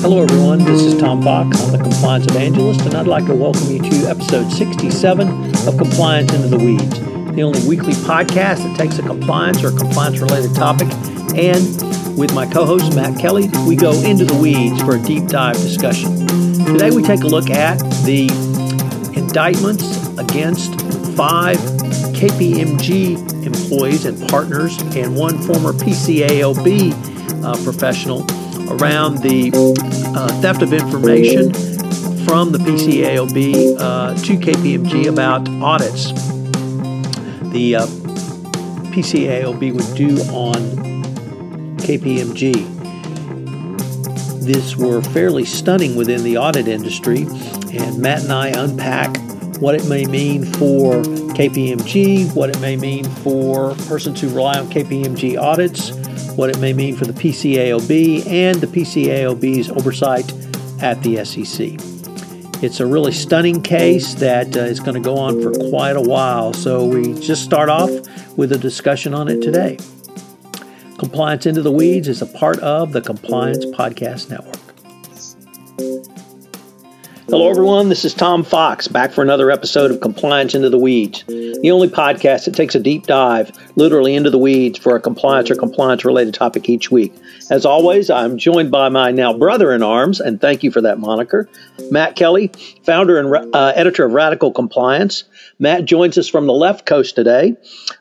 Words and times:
Hello, 0.00 0.22
everyone. 0.22 0.60
This 0.60 0.82
is 0.82 0.96
Tom 0.96 1.24
Fox. 1.24 1.60
I'm 1.60 1.72
the 1.72 1.78
Compliance 1.78 2.24
Evangelist, 2.26 2.82
and 2.82 2.94
I'd 2.94 3.08
like 3.08 3.26
to 3.26 3.34
welcome 3.34 3.68
you 3.68 3.80
to 3.80 4.08
episode 4.08 4.48
67 4.48 5.28
of 5.66 5.76
Compliance 5.76 6.32
Into 6.32 6.46
the 6.46 6.56
Weeds, 6.56 7.00
the 7.34 7.42
only 7.42 7.66
weekly 7.66 7.94
podcast 7.94 8.58
that 8.58 8.76
takes 8.78 9.00
a 9.00 9.02
compliance 9.02 9.64
or 9.64 9.72
compliance 9.72 10.20
related 10.20 10.54
topic. 10.54 10.86
And 11.34 12.16
with 12.16 12.32
my 12.32 12.46
co 12.46 12.64
host, 12.64 12.94
Matt 12.94 13.18
Kelly, 13.18 13.50
we 13.66 13.74
go 13.74 13.90
into 14.02 14.24
the 14.24 14.36
weeds 14.36 14.80
for 14.82 14.94
a 14.94 15.02
deep 15.02 15.26
dive 15.26 15.56
discussion. 15.56 16.14
Today, 16.64 16.90
we 16.92 17.02
take 17.02 17.22
a 17.22 17.26
look 17.26 17.50
at 17.50 17.78
the 18.04 18.28
indictments 19.16 20.06
against 20.16 20.80
five 21.16 21.58
KPMG 22.14 23.44
employees 23.44 24.04
and 24.04 24.28
partners 24.28 24.80
and 24.94 25.16
one 25.16 25.38
former 25.38 25.72
PCAOB 25.72 27.44
uh, 27.44 27.64
professional 27.64 28.24
around 28.70 29.18
the 29.18 29.50
uh, 30.14 30.28
theft 30.40 30.62
of 30.62 30.72
information 30.72 31.52
from 32.24 32.52
the 32.52 32.58
PCAOB 32.58 33.76
uh, 33.80 34.14
to 34.14 34.36
KPMG 34.36 35.08
about 35.08 35.48
audits. 35.62 36.12
The 37.52 37.76
uh, 37.76 37.86
PCAOB 38.92 39.72
would 39.72 39.96
do 39.96 40.18
on 40.32 40.58
KPMG. 41.78 42.76
This 44.44 44.76
were 44.76 45.00
fairly 45.00 45.44
stunning 45.44 45.96
within 45.96 46.22
the 46.22 46.36
audit 46.36 46.68
industry, 46.68 47.22
and 47.72 47.98
Matt 47.98 48.22
and 48.24 48.32
I 48.32 48.48
unpack 48.48 49.16
what 49.60 49.74
it 49.74 49.86
may 49.88 50.04
mean 50.04 50.44
for 50.44 51.02
KPMG, 51.34 52.34
what 52.34 52.50
it 52.50 52.60
may 52.60 52.76
mean 52.76 53.04
for 53.04 53.74
persons 53.86 54.20
who 54.20 54.28
rely 54.28 54.58
on 54.58 54.68
KPMG 54.70 55.40
audits, 55.40 55.90
what 56.36 56.50
it 56.50 56.58
may 56.58 56.72
mean 56.72 56.96
for 56.96 57.04
the 57.04 57.12
PCAOB 57.12 58.26
and 58.26 58.60
the 58.60 58.66
PCAOB's 58.66 59.70
oversight 59.70 60.30
at 60.82 61.02
the 61.02 61.24
SEC. 61.24 61.72
It's 62.62 62.80
a 62.80 62.86
really 62.86 63.12
stunning 63.12 63.62
case 63.62 64.14
that 64.14 64.56
uh, 64.56 64.60
is 64.60 64.80
going 64.80 64.94
to 64.94 65.00
go 65.00 65.16
on 65.16 65.40
for 65.40 65.52
quite 65.70 65.96
a 65.96 66.00
while, 66.00 66.52
so 66.52 66.84
we 66.84 67.14
just 67.20 67.44
start 67.44 67.68
off 67.68 67.90
with 68.36 68.52
a 68.52 68.58
discussion 68.58 69.14
on 69.14 69.28
it 69.28 69.40
today. 69.40 69.78
Compliance 70.98 71.46
Into 71.46 71.62
the 71.62 71.70
Weeds 71.70 72.08
is 72.08 72.20
a 72.20 72.26
part 72.26 72.58
of 72.58 72.92
the 72.92 73.00
Compliance 73.00 73.64
Podcast 73.64 74.30
Network. 74.30 74.57
Hello, 77.30 77.50
everyone. 77.50 77.90
This 77.90 78.06
is 78.06 78.14
Tom 78.14 78.42
Fox 78.42 78.88
back 78.88 79.12
for 79.12 79.20
another 79.20 79.50
episode 79.50 79.90
of 79.90 80.00
Compliance 80.00 80.54
Into 80.54 80.70
the 80.70 80.78
Weeds, 80.78 81.24
the 81.26 81.70
only 81.70 81.86
podcast 81.86 82.46
that 82.46 82.54
takes 82.54 82.74
a 82.74 82.80
deep 82.80 83.06
dive, 83.06 83.52
literally 83.76 84.14
into 84.14 84.30
the 84.30 84.38
weeds, 84.38 84.78
for 84.78 84.96
a 84.96 85.00
compliance 85.00 85.50
or 85.50 85.54
compliance 85.54 86.06
related 86.06 86.32
topic 86.32 86.70
each 86.70 86.90
week. 86.90 87.14
As 87.50 87.66
always, 87.66 88.08
I'm 88.08 88.38
joined 88.38 88.70
by 88.70 88.88
my 88.88 89.10
now 89.10 89.34
brother 89.34 89.74
in 89.74 89.82
arms, 89.82 90.20
and 90.20 90.40
thank 90.40 90.62
you 90.62 90.70
for 90.70 90.80
that 90.80 91.00
moniker, 91.00 91.46
Matt 91.90 92.16
Kelly, 92.16 92.50
founder 92.84 93.18
and 93.18 93.54
uh, 93.54 93.72
editor 93.76 94.06
of 94.06 94.12
Radical 94.12 94.50
Compliance. 94.50 95.24
Matt 95.58 95.84
joins 95.84 96.16
us 96.16 96.28
from 96.28 96.46
the 96.46 96.54
left 96.54 96.86
coast 96.86 97.14
today, 97.14 97.54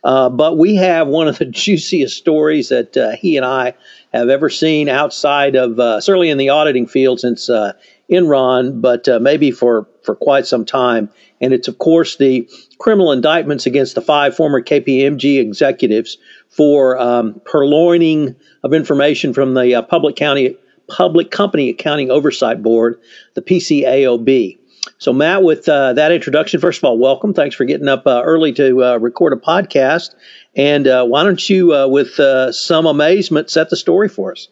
uh, 0.06 0.30
but 0.30 0.58
we 0.58 0.74
have 0.76 1.10
one 1.10 1.28
of 1.28 1.38
the 1.38 1.46
juiciest 1.52 2.16
stories 2.16 2.70
that 2.70 2.96
uh, 2.96 3.12
he 3.18 3.36
and 3.36 3.46
I 3.46 3.74
have 4.14 4.30
ever 4.30 4.50
seen 4.50 4.88
outside 4.88 5.56
of, 5.56 5.78
uh, 5.82 6.00
certainly 6.00 6.30
in 6.30 6.38
the 6.38 6.48
auditing 6.48 6.88
field 6.88 7.20
since 7.20 7.50
uh, 7.50 7.74
Enron, 8.12 8.82
but 8.82 9.08
uh, 9.08 9.20
maybe 9.20 9.52
for, 9.52 9.88
for 10.04 10.16
quite 10.16 10.46
some 10.46 10.66
time. 10.66 11.10
And 11.42 11.54
it's, 11.54 11.68
of 11.68 11.78
course, 11.78 12.18
the 12.18 12.50
criminal 12.80 13.12
indictments 13.12 13.66
against 13.66 13.96
the 13.96 14.02
five 14.02 14.36
former 14.36 14.62
KPMG 14.62 15.40
executives 15.40 16.18
for 16.50 16.98
um, 17.00 17.42
purloining 17.46 18.36
of 18.64 18.74
information 18.74 19.34
from 19.34 19.54
the 19.54 19.76
uh, 19.76 19.82
Public 19.82 20.16
County 20.16 20.58
Public 20.88 21.32
Company 21.32 21.70
Accounting 21.70 22.10
Oversight 22.10 22.64
Board, 22.64 23.00
the 23.34 23.42
PCAOB. 23.42 24.58
So, 25.00 25.14
Matt, 25.14 25.44
with 25.44 25.68
uh, 25.68 25.94
that 25.94 26.12
introduction, 26.12 26.60
first 26.60 26.80
of 26.80 26.86
all, 26.86 26.98
welcome. 26.98 27.34
Thanks 27.34 27.56
for 27.56 27.66
getting 27.66 27.88
up 27.88 28.08
uh, 28.08 28.22
early 28.24 28.54
to 28.54 28.84
uh, 28.84 28.98
record 28.98 29.34
a 29.34 29.36
podcast. 29.36 30.16
And 30.56 30.88
uh, 30.88 31.06
why 31.06 31.24
don't 31.24 31.50
you, 31.50 31.76
uh, 31.76 31.88
with 31.88 32.20
uh, 32.20 32.52
some 32.52 32.86
amazement, 32.86 33.50
set 33.50 33.70
the 33.70 33.76
story 33.76 34.10
for 34.10 34.32
us? 34.32 34.48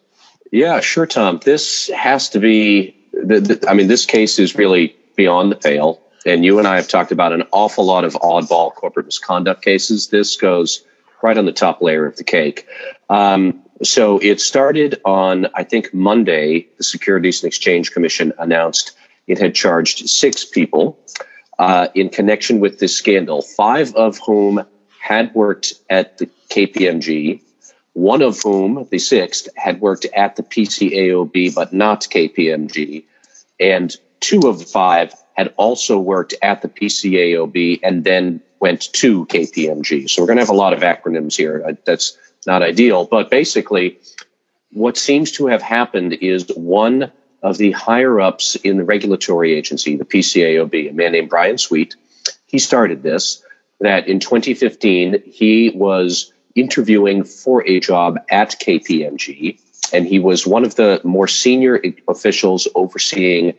Yeah, 0.52 0.80
sure, 0.80 1.06
Tom. 1.06 1.40
This 1.42 1.88
has 1.88 2.28
to 2.30 2.38
be 2.38 2.94
the, 3.24 3.40
the, 3.40 3.68
I 3.68 3.74
mean, 3.74 3.88
this 3.88 4.06
case 4.06 4.38
is 4.38 4.56
really 4.56 4.96
beyond 5.16 5.50
the 5.50 5.56
pale. 5.56 6.00
And 6.24 6.44
you 6.44 6.58
and 6.58 6.66
I 6.66 6.76
have 6.76 6.88
talked 6.88 7.12
about 7.12 7.32
an 7.32 7.44
awful 7.52 7.84
lot 7.84 8.04
of 8.04 8.14
oddball 8.14 8.74
corporate 8.74 9.06
misconduct 9.06 9.62
cases. 9.62 10.08
This 10.08 10.36
goes 10.36 10.84
right 11.22 11.38
on 11.38 11.46
the 11.46 11.52
top 11.52 11.80
layer 11.80 12.06
of 12.06 12.16
the 12.16 12.24
cake. 12.24 12.66
Um, 13.08 13.62
so 13.82 14.18
it 14.18 14.40
started 14.40 15.00
on, 15.04 15.46
I 15.54 15.62
think, 15.62 15.94
Monday. 15.94 16.66
The 16.78 16.84
Securities 16.84 17.42
and 17.42 17.48
Exchange 17.48 17.92
Commission 17.92 18.32
announced 18.38 18.92
it 19.26 19.38
had 19.38 19.54
charged 19.54 20.08
six 20.08 20.44
people 20.44 20.98
uh, 21.58 21.88
in 21.94 22.08
connection 22.08 22.60
with 22.60 22.78
this 22.78 22.96
scandal, 22.96 23.42
five 23.42 23.94
of 23.94 24.18
whom 24.24 24.64
had 25.00 25.34
worked 25.34 25.74
at 25.90 26.18
the 26.18 26.26
KPMG, 26.50 27.40
one 27.96 28.20
of 28.20 28.38
whom, 28.42 28.86
the 28.90 28.98
sixth, 28.98 29.48
had 29.56 29.80
worked 29.80 30.04
at 30.14 30.36
the 30.36 30.42
PCAOB 30.42 31.54
but 31.54 31.72
not 31.72 32.02
KPMG, 32.02 33.04
and 33.58 33.96
two 34.20 34.40
of 34.40 34.58
the 34.58 34.66
five 34.66 35.14
had 35.32 35.54
also 35.56 35.98
worked 35.98 36.34
at 36.42 36.60
the 36.60 36.68
PCAOB 36.68 37.80
and 37.82 38.04
then 38.04 38.42
went 38.60 38.92
to 38.92 39.24
KPMG. 39.26 40.10
So 40.10 40.20
we're 40.20 40.26
going 40.26 40.36
to 40.36 40.42
have 40.42 40.50
a 40.50 40.52
lot 40.52 40.74
of 40.74 40.80
acronyms 40.80 41.36
here. 41.36 41.64
Uh, 41.66 41.72
that's 41.86 42.18
not 42.46 42.62
ideal, 42.62 43.06
but 43.06 43.30
basically, 43.30 43.98
what 44.72 44.98
seems 44.98 45.32
to 45.32 45.46
have 45.46 45.62
happened 45.62 46.12
is 46.20 46.50
one 46.54 47.10
of 47.42 47.56
the 47.56 47.72
higher 47.72 48.20
ups 48.20 48.56
in 48.56 48.76
the 48.76 48.84
regulatory 48.84 49.54
agency, 49.54 49.96
the 49.96 50.04
PCAOB, 50.04 50.90
a 50.90 50.92
man 50.92 51.12
named 51.12 51.30
Brian 51.30 51.56
Sweet, 51.56 51.96
he 52.44 52.58
started 52.58 53.02
this. 53.02 53.42
That 53.80 54.06
in 54.06 54.20
2015, 54.20 55.22
he 55.24 55.70
was 55.74 56.32
interviewing 56.56 57.22
for 57.22 57.66
a 57.66 57.78
job 57.78 58.18
at 58.30 58.58
KPMG, 58.58 59.60
and 59.92 60.06
he 60.06 60.18
was 60.18 60.46
one 60.46 60.64
of 60.64 60.74
the 60.74 61.00
more 61.04 61.28
senior 61.28 61.80
officials 62.08 62.66
overseeing 62.74 63.54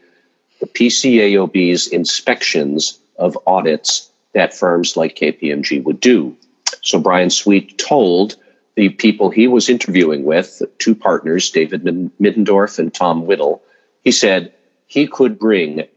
the 0.59 0.67
PCAOB's 0.67 1.87
inspections 1.87 2.99
of 3.17 3.37
audits 3.47 4.11
that 4.33 4.53
firms 4.53 4.97
like 4.97 5.15
KPMG 5.15 5.83
would 5.83 5.99
do. 5.99 6.35
So 6.81 6.99
Brian 6.99 7.29
Sweet 7.29 7.77
told 7.77 8.35
the 8.75 8.89
people 8.89 9.29
he 9.29 9.47
was 9.47 9.69
interviewing 9.69 10.23
with, 10.23 10.61
two 10.77 10.93
partners, 10.93 11.49
David 11.49 11.83
Middendorf 11.83 12.77
and 12.77 12.93
Tom 12.93 13.25
Whittle, 13.25 13.63
he 14.03 14.11
said 14.11 14.53
he 14.85 15.07
could 15.07 15.39
bring 15.39 15.87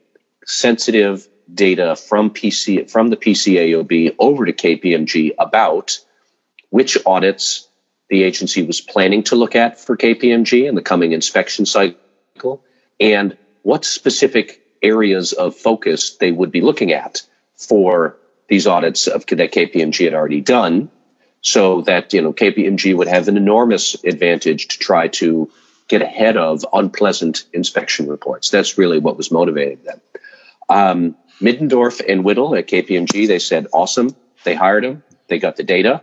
sensitive 0.44 1.28
data 1.53 1.97
from 1.97 2.31
PC 2.31 2.91
from 2.91 3.09
the 3.09 3.16
PCAOB 3.16 4.15
over 4.19 4.47
to 4.47 4.53
KPMG 4.53 5.33
about 5.39 5.99
which 6.71 6.97
audits 7.07 7.69
the 8.09 8.23
agency 8.25 8.63
was 8.63 8.81
planning 8.81 9.23
to 9.25 9.37
look 9.37 9.55
at 9.55 9.79
for 9.79 9.97
KPMG 9.97 10.69
in 10.69 10.75
the 10.75 10.83
coming 10.83 11.13
inspection 11.13 11.67
cycle, 11.67 12.65
and 12.99 13.37
what 13.63 13.85
specific 13.85 14.63
areas 14.83 15.33
of 15.33 15.55
focus 15.55 16.17
they 16.17 16.33
would 16.33 16.51
be 16.51 16.61
looking 16.61 16.93
at 16.93 17.23
for 17.55 18.17
these 18.49 18.67
audits 18.67 19.07
of 19.07 19.27
that 19.27 19.53
KPMG 19.53 20.05
had 20.05 20.15
already 20.15 20.41
done, 20.41 20.91
so 21.43 21.83
that 21.83 22.13
you 22.13 22.21
know 22.21 22.33
KPMG 22.33 22.97
would 22.97 23.09
have 23.09 23.29
an 23.29 23.37
enormous 23.37 23.95
advantage 24.05 24.69
to 24.69 24.79
try 24.79 25.07
to 25.09 25.51
get 25.91 26.03
ahead 26.03 26.37
of 26.37 26.65
unpleasant 26.73 27.45
inspection 27.53 28.09
reports. 28.09 28.51
That's 28.51 28.79
really 28.79 28.99
what 28.99 29.17
was 29.17 29.31
motivating 29.31 29.83
them. 29.85 30.01
Um, 30.69 31.17
Middendorf 31.41 32.01
and 32.07 32.25
Whittle 32.25 32.55
at 32.55 32.69
KPMG, 32.69 33.27
they 33.27 33.41
said, 33.41 33.67
awesome. 33.73 34.15
They 34.45 34.55
hired 34.55 34.85
him. 34.85 35.03
They 35.27 35.39
got 35.39 35.57
the 35.57 35.65
data. 35.65 36.03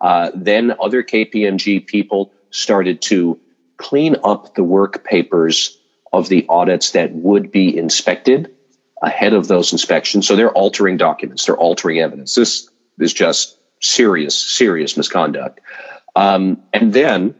Uh, 0.00 0.30
then 0.34 0.74
other 0.80 1.02
KPMG 1.02 1.86
people 1.86 2.32
started 2.50 3.02
to 3.02 3.38
clean 3.76 4.16
up 4.24 4.54
the 4.54 4.64
work 4.64 5.04
papers 5.04 5.78
of 6.12 6.28
the 6.28 6.46
audits 6.48 6.92
that 6.92 7.12
would 7.12 7.50
be 7.50 7.76
inspected 7.76 8.54
ahead 9.02 9.32
of 9.32 9.48
those 9.48 9.72
inspections. 9.72 10.26
So 10.26 10.36
they're 10.36 10.52
altering 10.52 10.96
documents, 10.96 11.46
they're 11.46 11.56
altering 11.56 11.98
evidence. 12.00 12.34
This 12.34 12.68
is 12.98 13.12
just 13.12 13.58
serious, 13.80 14.36
serious 14.36 14.96
misconduct. 14.96 15.60
Um, 16.16 16.62
and 16.72 16.92
then 16.92 17.34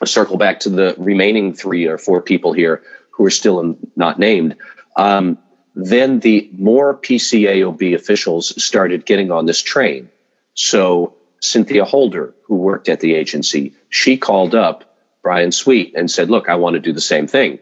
I'll 0.00 0.06
circle 0.06 0.38
back 0.38 0.60
to 0.60 0.70
the 0.70 0.94
remaining 0.96 1.52
three 1.52 1.86
or 1.86 1.98
four 1.98 2.22
people 2.22 2.52
here 2.52 2.82
who 3.10 3.26
are 3.26 3.30
still 3.30 3.60
in, 3.60 3.76
not 3.96 4.18
named. 4.18 4.56
Um, 4.96 5.38
then 5.74 6.20
the 6.20 6.48
more 6.52 6.96
PCAOB 6.96 7.94
officials 7.94 8.62
started 8.62 9.04
getting 9.04 9.30
on 9.30 9.46
this 9.46 9.62
train. 9.62 10.08
So 10.54 11.17
Cynthia 11.40 11.84
Holder, 11.84 12.34
who 12.44 12.56
worked 12.56 12.88
at 12.88 13.00
the 13.00 13.14
agency, 13.14 13.74
she 13.88 14.16
called 14.16 14.54
up 14.54 14.96
Brian 15.22 15.52
Sweet 15.52 15.94
and 15.96 16.10
said, 16.10 16.30
Look, 16.30 16.48
I 16.48 16.56
want 16.56 16.74
to 16.74 16.80
do 16.80 16.92
the 16.92 17.00
same 17.00 17.26
thing. 17.26 17.58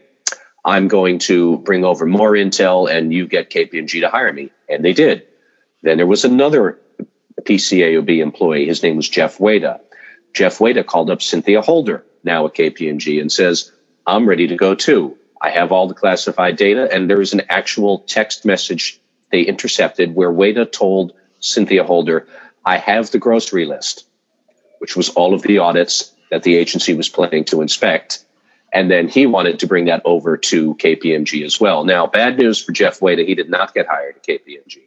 I'm 0.65 0.87
going 0.87 1.19
to 1.19 1.57
bring 1.59 1.85
over 1.85 2.05
more 2.05 2.31
intel 2.33 2.89
and 2.89 3.13
you 3.13 3.27
get 3.27 3.49
KPMG 3.49 4.01
to 4.01 4.09
hire 4.09 4.33
me. 4.33 4.51
And 4.67 4.83
they 4.83 4.93
did. 4.93 5.25
Then 5.81 5.97
there 5.97 6.07
was 6.07 6.25
another 6.25 6.79
PCAOB 7.43 8.19
employee. 8.19 8.67
His 8.67 8.83
name 8.83 8.97
was 8.97 9.07
Jeff 9.07 9.39
Wada. 9.39 9.79
Jeff 10.33 10.59
Wada 10.59 10.83
called 10.83 11.09
up 11.09 11.21
Cynthia 11.21 11.61
Holder, 11.61 12.03
now 12.23 12.45
at 12.45 12.53
KPMG, 12.53 13.21
and 13.21 13.31
says, 13.31 13.71
I'm 14.05 14.27
ready 14.27 14.47
to 14.47 14.55
go 14.55 14.75
too. 14.75 15.17
I 15.41 15.51
have 15.51 15.71
all 15.71 15.87
the 15.87 15.93
classified 15.93 16.57
data, 16.57 16.89
and 16.91 17.09
there 17.09 17.21
is 17.21 17.33
an 17.33 17.43
actual 17.49 17.99
text 17.99 18.43
message 18.45 18.99
they 19.31 19.41
intercepted 19.41 20.15
where 20.15 20.31
Wada 20.31 20.65
told 20.65 21.13
Cynthia 21.39 21.83
Holder, 21.83 22.27
I 22.67 22.77
have 22.79 23.11
the 23.11 23.17
grocery 23.17 23.65
list, 23.65 24.05
which 24.79 24.97
was 24.97 25.07
all 25.11 25.33
of 25.33 25.41
the 25.41 25.59
audits 25.59 26.13
that 26.31 26.43
the 26.43 26.57
agency 26.57 26.93
was 26.93 27.07
planning 27.07 27.45
to 27.45 27.61
inspect. 27.61 28.25
And 28.73 28.91
then 28.91 29.07
he 29.07 29.25
wanted 29.25 29.59
to 29.59 29.67
bring 29.67 29.85
that 29.85 30.01
over 30.03 30.35
to 30.35 30.75
KPMG 30.75 31.45
as 31.45 31.61
well. 31.61 31.85
Now, 31.85 32.07
bad 32.07 32.37
news 32.37 32.61
for 32.61 32.73
Jeff 32.73 33.01
Wada, 33.01 33.23
he 33.23 33.35
did 33.35 33.49
not 33.49 33.73
get 33.73 33.87
hired 33.87 34.17
at 34.17 34.27
KPMG. 34.27 34.81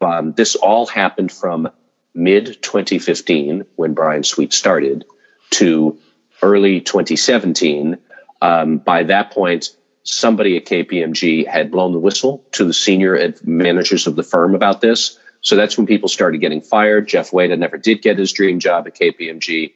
Um, 0.00 0.34
this 0.34 0.54
all 0.54 0.86
happened 0.86 1.32
from 1.32 1.68
mid 2.14 2.62
2015 2.62 3.64
when 3.74 3.92
Brian 3.92 4.22
Sweet 4.22 4.52
started 4.52 5.04
to 5.50 5.98
early 6.42 6.80
2017. 6.80 7.98
Um, 8.40 8.78
by 8.78 9.02
that 9.02 9.32
point, 9.32 9.76
somebody 10.04 10.56
at 10.56 10.64
KPMG 10.64 11.44
had 11.44 11.72
blown 11.72 11.92
the 11.92 11.98
whistle 11.98 12.46
to 12.52 12.64
the 12.64 12.72
senior 12.72 13.34
managers 13.42 14.06
of 14.06 14.14
the 14.14 14.22
firm 14.22 14.54
about 14.54 14.80
this. 14.80 15.18
So 15.40 15.56
that's 15.56 15.76
when 15.76 15.86
people 15.86 16.08
started 16.08 16.38
getting 16.38 16.60
fired. 16.60 17.08
Jeff 17.08 17.32
Wada 17.32 17.56
never 17.56 17.78
did 17.78 18.02
get 18.02 18.18
his 18.18 18.32
dream 18.32 18.60
job 18.60 18.86
at 18.86 18.96
KPMG. 18.96 19.72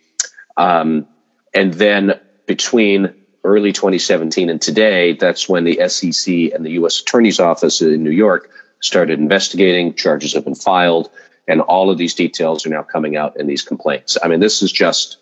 Um, 0.56 1.06
and 1.54 1.74
then 1.74 2.20
between 2.46 3.14
early 3.44 3.72
2017 3.72 4.50
and 4.50 4.60
today, 4.60 5.14
that's 5.14 5.48
when 5.48 5.64
the 5.64 5.88
SEC 5.88 6.52
and 6.52 6.64
the 6.64 6.72
U.S. 6.72 7.00
Attorney's 7.00 7.40
Office 7.40 7.80
in 7.80 8.02
New 8.02 8.10
York 8.10 8.50
started 8.80 9.18
investigating. 9.18 9.94
Charges 9.94 10.34
have 10.34 10.44
been 10.44 10.54
filed, 10.54 11.10
and 11.48 11.60
all 11.62 11.90
of 11.90 11.98
these 11.98 12.14
details 12.14 12.66
are 12.66 12.70
now 12.70 12.82
coming 12.82 13.16
out 13.16 13.38
in 13.38 13.46
these 13.46 13.62
complaints. 13.62 14.18
I 14.22 14.28
mean, 14.28 14.40
this 14.40 14.62
is 14.62 14.72
just 14.72 15.18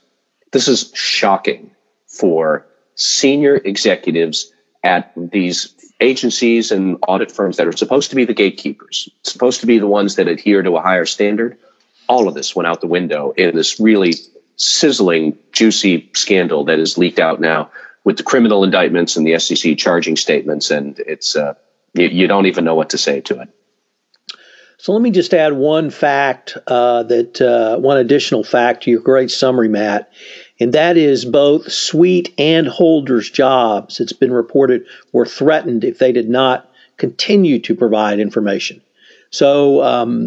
this 0.53 0.69
is 0.69 0.93
shocking 0.95 1.71
for 2.06 2.67
senior 2.95 3.56
executives 3.56 4.53
at 4.85 5.12
these 5.17 5.75
agencies 6.02 6.70
and 6.70 6.99
audit 7.08 7.32
firms 7.32 7.56
that 7.56 7.66
are 7.66 7.72
supposed 7.72 8.10
to 8.10 8.16
be 8.16 8.25
the 8.25 8.34
gatekeepers, 8.34 9.08
supposed 9.22 9.60
to 9.60 9.66
be 9.66 9.78
the 9.78 9.87
ones 9.87 10.16
that 10.16 10.28
adhere 10.28 10.62
to 10.62 10.76
a 10.76 10.82
higher 10.82 11.06
standard. 11.06 11.56
All 12.08 12.28
of 12.28 12.34
this 12.34 12.54
went 12.54 12.66
out 12.66 12.81
the 12.81 12.87
window 12.87 13.32
in 13.37 13.54
this 13.54 13.81
really 13.81 14.14
sizzling, 14.56 15.38
juicy 15.52 16.10
scandal 16.14 16.64
that 16.64 16.78
is 16.78 16.99
leaked 16.99 17.19
out 17.19 17.40
now 17.40 17.70
with 18.04 18.16
the 18.16 18.22
criminal 18.22 18.64
indictments 18.64 19.16
and 19.16 19.26
the 19.26 19.38
SEC 19.38 19.78
charging 19.78 20.16
statements, 20.16 20.70
and 20.70 20.99
it's 21.00 21.37
uh, 21.37 21.54
you, 21.94 22.08
you, 22.08 22.26
don't 22.26 22.46
even 22.46 22.64
know 22.64 22.75
what 22.75 22.90
to 22.90 22.99
say 22.99 23.20
to 23.20 23.40
it. 23.40 23.49
So 24.78 24.93
let 24.93 25.00
me 25.00 25.12
just 25.12 25.32
add 25.32 25.52
one 25.52 25.90
fact 25.90 26.56
uh, 26.66 27.04
that 27.04 27.40
uh, 27.40 27.78
one 27.78 27.99
additional 27.99 28.43
fact 28.43 28.82
to 28.82 28.90
your 28.90 29.00
great 29.00 29.31
summary, 29.31 29.69
Matt, 29.69 30.10
and 30.62 30.73
that 30.75 30.97
is 30.97 31.25
both 31.25 31.73
Sweet 31.73 32.32
and 32.38 32.69
Holder's 32.69 33.29
jobs. 33.29 33.99
It's 33.99 34.12
been 34.12 34.32
reported 34.32 34.87
were 35.12 35.26
threatened 35.26 35.82
if 35.82 35.99
they 35.99 36.12
did 36.12 36.31
not 36.31 36.69
continue 36.99 37.59
to 37.61 37.75
provide 37.75 38.20
information. 38.20 38.81
So, 39.31 39.82
um, 39.82 40.26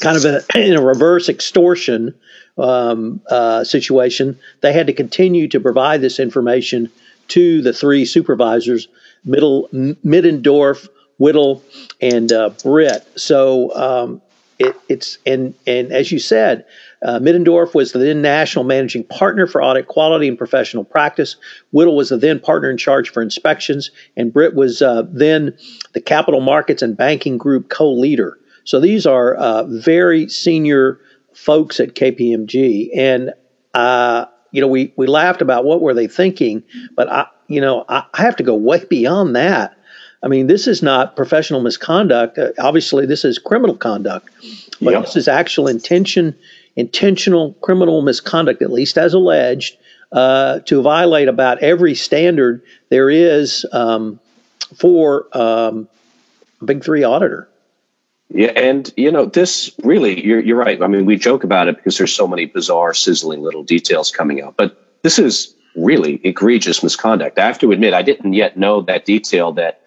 kind 0.00 0.16
of 0.16 0.24
a, 0.24 0.42
in 0.54 0.76
a 0.76 0.82
reverse 0.82 1.28
extortion 1.28 2.14
um, 2.56 3.20
uh, 3.28 3.64
situation, 3.64 4.38
they 4.60 4.72
had 4.72 4.86
to 4.86 4.92
continue 4.92 5.48
to 5.48 5.58
provide 5.58 6.00
this 6.00 6.20
information 6.20 6.88
to 7.28 7.60
the 7.60 7.72
three 7.72 8.04
supervisors, 8.04 8.86
Middle, 9.24 9.68
Middendorf, 9.72 10.88
Whittle, 11.18 11.64
and 12.00 12.32
uh, 12.32 12.50
Britt. 12.62 13.06
So 13.18 13.74
um, 13.74 14.22
it, 14.64 14.76
it's 14.88 15.18
and 15.26 15.54
and 15.66 15.92
as 15.92 16.10
you 16.10 16.18
said, 16.18 16.64
uh, 17.02 17.18
Middendorf 17.18 17.74
was 17.74 17.92
the 17.92 17.98
then 17.98 18.22
national 18.22 18.64
managing 18.64 19.04
partner 19.04 19.46
for 19.46 19.62
audit 19.62 19.86
quality 19.86 20.28
and 20.28 20.38
professional 20.38 20.84
practice. 20.84 21.36
Whittle 21.72 21.96
was 21.96 22.08
the 22.08 22.16
then 22.16 22.40
partner 22.40 22.70
in 22.70 22.76
charge 22.76 23.10
for 23.10 23.22
inspections, 23.22 23.90
and 24.16 24.32
Britt 24.32 24.54
was 24.54 24.82
uh, 24.82 25.02
then 25.08 25.56
the 25.92 26.00
capital 26.00 26.40
markets 26.40 26.82
and 26.82 26.96
banking 26.96 27.38
group 27.38 27.68
co-leader. 27.68 28.38
So 28.64 28.80
these 28.80 29.06
are 29.06 29.34
uh, 29.34 29.64
very 29.64 30.28
senior 30.28 31.00
folks 31.34 31.80
at 31.80 31.94
KPMG, 31.94 32.90
and 32.96 33.32
uh, 33.74 34.26
you 34.52 34.60
know, 34.60 34.68
we 34.68 34.92
we 34.96 35.06
laughed 35.06 35.42
about 35.42 35.64
what 35.64 35.80
were 35.80 35.94
they 35.94 36.06
thinking, 36.06 36.62
but 36.94 37.10
I, 37.10 37.26
you 37.48 37.60
know, 37.60 37.84
I, 37.88 38.04
I 38.14 38.22
have 38.22 38.36
to 38.36 38.42
go 38.42 38.54
way 38.54 38.84
beyond 38.90 39.36
that. 39.36 39.76
I 40.24 40.28
mean, 40.28 40.46
this 40.46 40.66
is 40.66 40.82
not 40.82 41.16
professional 41.16 41.60
misconduct. 41.60 42.38
Uh, 42.38 42.52
obviously, 42.58 43.04
this 43.04 43.26
is 43.26 43.38
criminal 43.38 43.76
conduct, 43.76 44.30
but 44.80 44.92
yep. 44.92 45.04
this 45.04 45.16
is 45.16 45.28
actual 45.28 45.68
intention, 45.68 46.34
intentional 46.76 47.52
criminal 47.60 48.00
misconduct, 48.00 48.62
at 48.62 48.72
least 48.72 48.96
as 48.96 49.12
alleged, 49.12 49.76
uh, 50.12 50.60
to 50.60 50.80
violate 50.80 51.28
about 51.28 51.58
every 51.58 51.94
standard 51.94 52.62
there 52.88 53.10
is 53.10 53.66
um, 53.72 54.18
for 54.74 55.28
um, 55.36 55.86
a 56.62 56.64
big 56.64 56.82
three 56.82 57.04
auditor. 57.04 57.46
Yeah, 58.30 58.52
and 58.56 58.90
you 58.96 59.12
know 59.12 59.26
this 59.26 59.70
really, 59.84 60.24
you're 60.24 60.40
you're 60.40 60.56
right. 60.56 60.80
I 60.82 60.86
mean, 60.86 61.04
we 61.04 61.16
joke 61.16 61.44
about 61.44 61.68
it 61.68 61.76
because 61.76 61.98
there's 61.98 62.14
so 62.14 62.26
many 62.26 62.46
bizarre, 62.46 62.94
sizzling 62.94 63.42
little 63.42 63.62
details 63.62 64.10
coming 64.10 64.40
out, 64.40 64.56
but 64.56 65.02
this 65.02 65.18
is 65.18 65.54
really 65.76 66.18
egregious 66.24 66.82
misconduct. 66.82 67.38
I 67.38 67.44
have 67.44 67.58
to 67.58 67.72
admit, 67.72 67.92
I 67.92 68.00
didn't 68.00 68.32
yet 68.32 68.56
know 68.56 68.80
that 68.82 69.04
detail 69.04 69.52
that 69.52 69.82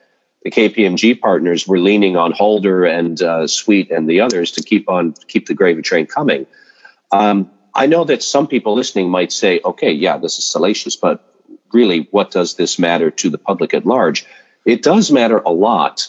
the 0.48 0.70
KPMG 0.70 1.20
partners 1.20 1.68
were 1.68 1.80
leaning 1.80 2.16
on 2.16 2.32
Holder 2.32 2.86
and 2.86 3.22
uh, 3.22 3.48
Sweet 3.48 3.92
and 3.92 4.10
the 4.10 4.22
others 4.22 4.52
to 4.52 4.64
keep 4.64 4.88
on 4.88 5.14
keep 5.28 5.48
the 5.48 5.54
gravy 5.54 5.82
train 5.82 6.06
coming. 6.06 6.48
Um, 7.12 7.52
I 7.76 7.86
know 7.86 8.06
that 8.06 8.24
some 8.24 8.48
people 8.48 8.74
listening 8.74 9.10
might 9.10 9.34
say, 9.34 9.60
"Okay, 9.66 9.92
yeah, 9.92 10.18
this 10.18 10.38
is 10.38 10.46
salacious," 10.46 10.96
but 10.96 11.34
really, 11.74 12.08
what 12.12 12.32
does 12.32 12.56
this 12.56 12.80
matter 12.80 13.12
to 13.12 13.30
the 13.30 13.38
public 13.38 13.74
at 13.74 13.86
large? 13.86 14.26
It 14.64 14.84
does 14.84 15.12
matter 15.12 15.40
a 15.40 15.52
lot 15.52 16.08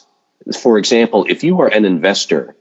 for 0.57 0.79
example, 0.79 1.27
if 1.29 1.45
you 1.45 1.61
are 1.61 1.69
an 1.69 1.85
investor 1.85 2.57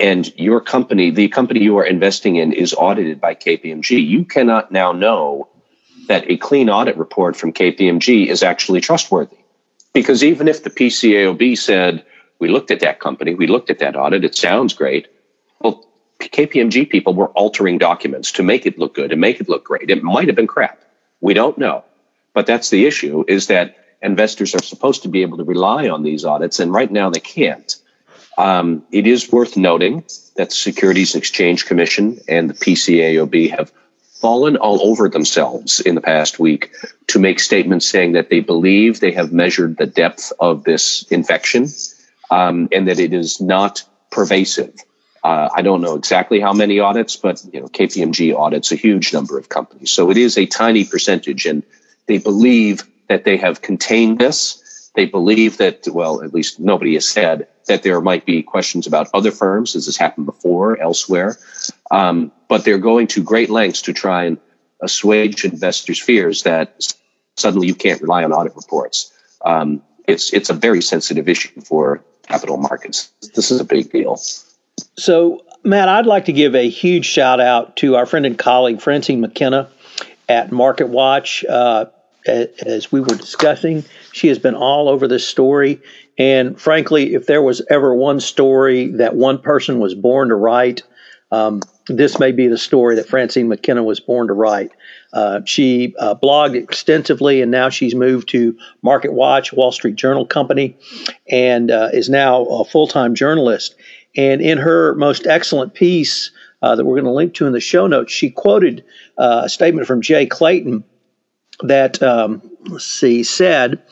and 0.00 0.32
your 0.36 0.60
company, 0.60 1.10
the 1.10 1.28
company 1.28 1.60
you 1.60 1.76
are 1.78 1.84
investing 1.84 2.36
in, 2.36 2.52
is 2.52 2.74
audited 2.74 3.20
by 3.20 3.34
KPMG, 3.34 4.04
you 4.04 4.24
cannot 4.24 4.72
now 4.72 4.92
know 4.92 5.48
that 6.08 6.28
a 6.28 6.36
clean 6.36 6.68
audit 6.68 6.96
report 6.96 7.36
from 7.36 7.52
KPMG 7.52 8.26
is 8.26 8.42
actually 8.42 8.80
trustworthy. 8.80 9.41
Because 9.92 10.24
even 10.24 10.48
if 10.48 10.62
the 10.62 10.70
PCAOB 10.70 11.56
said, 11.58 12.04
we 12.38 12.48
looked 12.48 12.70
at 12.70 12.80
that 12.80 13.00
company, 13.00 13.34
we 13.34 13.46
looked 13.46 13.70
at 13.70 13.78
that 13.80 13.96
audit, 13.96 14.24
it 14.24 14.34
sounds 14.34 14.74
great. 14.74 15.08
Well, 15.60 15.86
KPMG 16.18 16.88
people 16.88 17.14
were 17.14 17.28
altering 17.28 17.78
documents 17.78 18.32
to 18.32 18.42
make 18.42 18.66
it 18.66 18.78
look 18.78 18.94
good 18.94 19.12
and 19.12 19.20
make 19.20 19.40
it 19.40 19.48
look 19.48 19.64
great. 19.64 19.90
It 19.90 20.02
might 20.02 20.28
have 20.28 20.36
been 20.36 20.46
crap. 20.46 20.82
We 21.20 21.34
don't 21.34 21.58
know. 21.58 21.84
But 22.34 22.46
that's 22.46 22.70
the 22.70 22.86
issue 22.86 23.24
is 23.28 23.48
that 23.48 23.76
investors 24.00 24.54
are 24.54 24.62
supposed 24.62 25.02
to 25.02 25.08
be 25.08 25.22
able 25.22 25.38
to 25.38 25.44
rely 25.44 25.88
on 25.88 26.02
these 26.02 26.24
audits, 26.24 26.58
and 26.58 26.72
right 26.72 26.90
now 26.90 27.10
they 27.10 27.20
can't. 27.20 27.76
Um, 28.38 28.84
it 28.90 29.06
is 29.06 29.30
worth 29.30 29.56
noting 29.56 30.04
that 30.36 30.48
the 30.48 30.54
Securities 30.54 31.14
and 31.14 31.20
Exchange 31.20 31.66
Commission 31.66 32.18
and 32.28 32.48
the 32.48 32.54
PCAOB 32.54 33.50
have 33.50 33.72
fallen 34.22 34.56
all 34.56 34.80
over 34.82 35.08
themselves 35.08 35.80
in 35.80 35.96
the 35.96 36.00
past 36.00 36.38
week 36.38 36.70
to 37.08 37.18
make 37.18 37.40
statements 37.40 37.88
saying 37.88 38.12
that 38.12 38.30
they 38.30 38.38
believe 38.38 39.00
they 39.00 39.10
have 39.10 39.32
measured 39.32 39.76
the 39.76 39.86
depth 39.86 40.32
of 40.38 40.62
this 40.62 41.02
infection 41.10 41.66
um, 42.30 42.68
and 42.70 42.86
that 42.86 43.00
it 43.00 43.12
is 43.12 43.40
not 43.40 43.82
pervasive. 44.12 44.72
Uh, 45.24 45.48
I 45.52 45.62
don't 45.62 45.80
know 45.80 45.96
exactly 45.96 46.38
how 46.38 46.52
many 46.52 46.78
audits, 46.78 47.16
but 47.16 47.44
you 47.52 47.60
know, 47.60 47.66
KPMG 47.66 48.34
audits 48.34 48.70
a 48.70 48.76
huge 48.76 49.12
number 49.12 49.38
of 49.38 49.48
companies, 49.48 49.90
so 49.90 50.08
it 50.08 50.16
is 50.16 50.38
a 50.38 50.46
tiny 50.46 50.84
percentage, 50.84 51.44
and 51.44 51.64
they 52.06 52.18
believe 52.18 52.84
that 53.08 53.24
they 53.24 53.36
have 53.36 53.60
contained 53.60 54.20
this. 54.20 54.90
They 54.94 55.06
believe 55.06 55.58
that, 55.58 55.88
well, 55.88 56.22
at 56.22 56.32
least 56.32 56.60
nobody 56.60 56.94
has 56.94 57.08
said 57.08 57.48
that 57.66 57.82
there 57.82 58.00
might 58.00 58.24
be 58.24 58.42
questions 58.42 58.86
about 58.86 59.08
other 59.14 59.30
firms, 59.30 59.76
as 59.76 59.86
has 59.86 59.96
happened 59.96 60.26
before 60.26 60.80
elsewhere. 60.80 61.38
Um, 61.90 62.32
but 62.48 62.64
they're 62.64 62.78
going 62.78 63.06
to 63.08 63.22
great 63.22 63.50
lengths 63.50 63.82
to 63.82 63.92
try 63.92 64.24
and 64.24 64.38
assuage 64.80 65.44
investors' 65.44 66.00
fears 66.00 66.42
that 66.42 66.94
suddenly 67.36 67.66
you 67.66 67.74
can't 67.74 68.00
rely 68.02 68.24
on 68.24 68.32
audit 68.32 68.54
reports. 68.56 69.12
Um, 69.44 69.82
it's 70.06 70.32
it's 70.32 70.50
a 70.50 70.54
very 70.54 70.82
sensitive 70.82 71.28
issue 71.28 71.60
for 71.60 72.02
capital 72.22 72.56
markets. 72.56 73.10
This 73.34 73.50
is 73.50 73.60
a 73.60 73.64
big 73.64 73.90
deal. 73.90 74.20
So, 74.96 75.44
Matt, 75.64 75.88
I'd 75.88 76.06
like 76.06 76.26
to 76.26 76.32
give 76.32 76.54
a 76.54 76.68
huge 76.68 77.06
shout 77.06 77.40
out 77.40 77.76
to 77.76 77.96
our 77.96 78.06
friend 78.06 78.26
and 78.26 78.38
colleague 78.38 78.80
Francine 78.80 79.20
McKenna 79.20 79.68
at 80.28 80.50
Market 80.50 80.88
Watch. 80.88 81.44
Uh, 81.48 81.86
as 82.26 82.92
we 82.92 83.00
were 83.00 83.14
discussing. 83.14 83.84
She 84.12 84.28
has 84.28 84.38
been 84.38 84.54
all 84.54 84.88
over 84.88 85.08
this 85.08 85.26
story. 85.26 85.80
And 86.18 86.60
frankly, 86.60 87.14
if 87.14 87.26
there 87.26 87.42
was 87.42 87.62
ever 87.70 87.94
one 87.94 88.20
story 88.20 88.88
that 88.92 89.16
one 89.16 89.38
person 89.38 89.80
was 89.80 89.94
born 89.94 90.28
to 90.28 90.34
write, 90.34 90.82
um, 91.30 91.62
this 91.88 92.18
may 92.18 92.30
be 92.30 92.46
the 92.46 92.58
story 92.58 92.94
that 92.96 93.08
Francine 93.08 93.48
McKenna 93.48 93.82
was 93.82 94.00
born 94.00 94.28
to 94.28 94.34
write. 94.34 94.70
Uh, 95.12 95.40
she 95.44 95.94
uh, 95.98 96.14
blogged 96.14 96.54
extensively, 96.54 97.40
and 97.40 97.50
now 97.50 97.70
she's 97.70 97.94
moved 97.94 98.28
to 98.28 98.56
Market 98.82 99.12
Watch, 99.14 99.52
Wall 99.52 99.72
Street 99.72 99.96
Journal 99.96 100.26
Company, 100.26 100.76
and 101.28 101.70
uh, 101.70 101.88
is 101.92 102.08
now 102.08 102.44
a 102.44 102.64
full 102.64 102.86
time 102.86 103.14
journalist. 103.14 103.74
And 104.14 104.42
in 104.42 104.58
her 104.58 104.94
most 104.94 105.26
excellent 105.26 105.72
piece 105.72 106.30
uh, 106.60 106.76
that 106.76 106.84
we're 106.84 106.96
going 106.96 107.06
to 107.06 107.12
link 107.12 107.34
to 107.34 107.46
in 107.46 107.52
the 107.52 107.60
show 107.60 107.86
notes, 107.86 108.12
she 108.12 108.30
quoted 108.30 108.84
uh, 109.16 109.42
a 109.44 109.48
statement 109.48 109.86
from 109.86 110.02
Jay 110.02 110.26
Clayton 110.26 110.84
that 111.62 112.02
um, 112.02 112.42
let's 112.68 112.84
see 112.84 113.22
said 113.22 113.82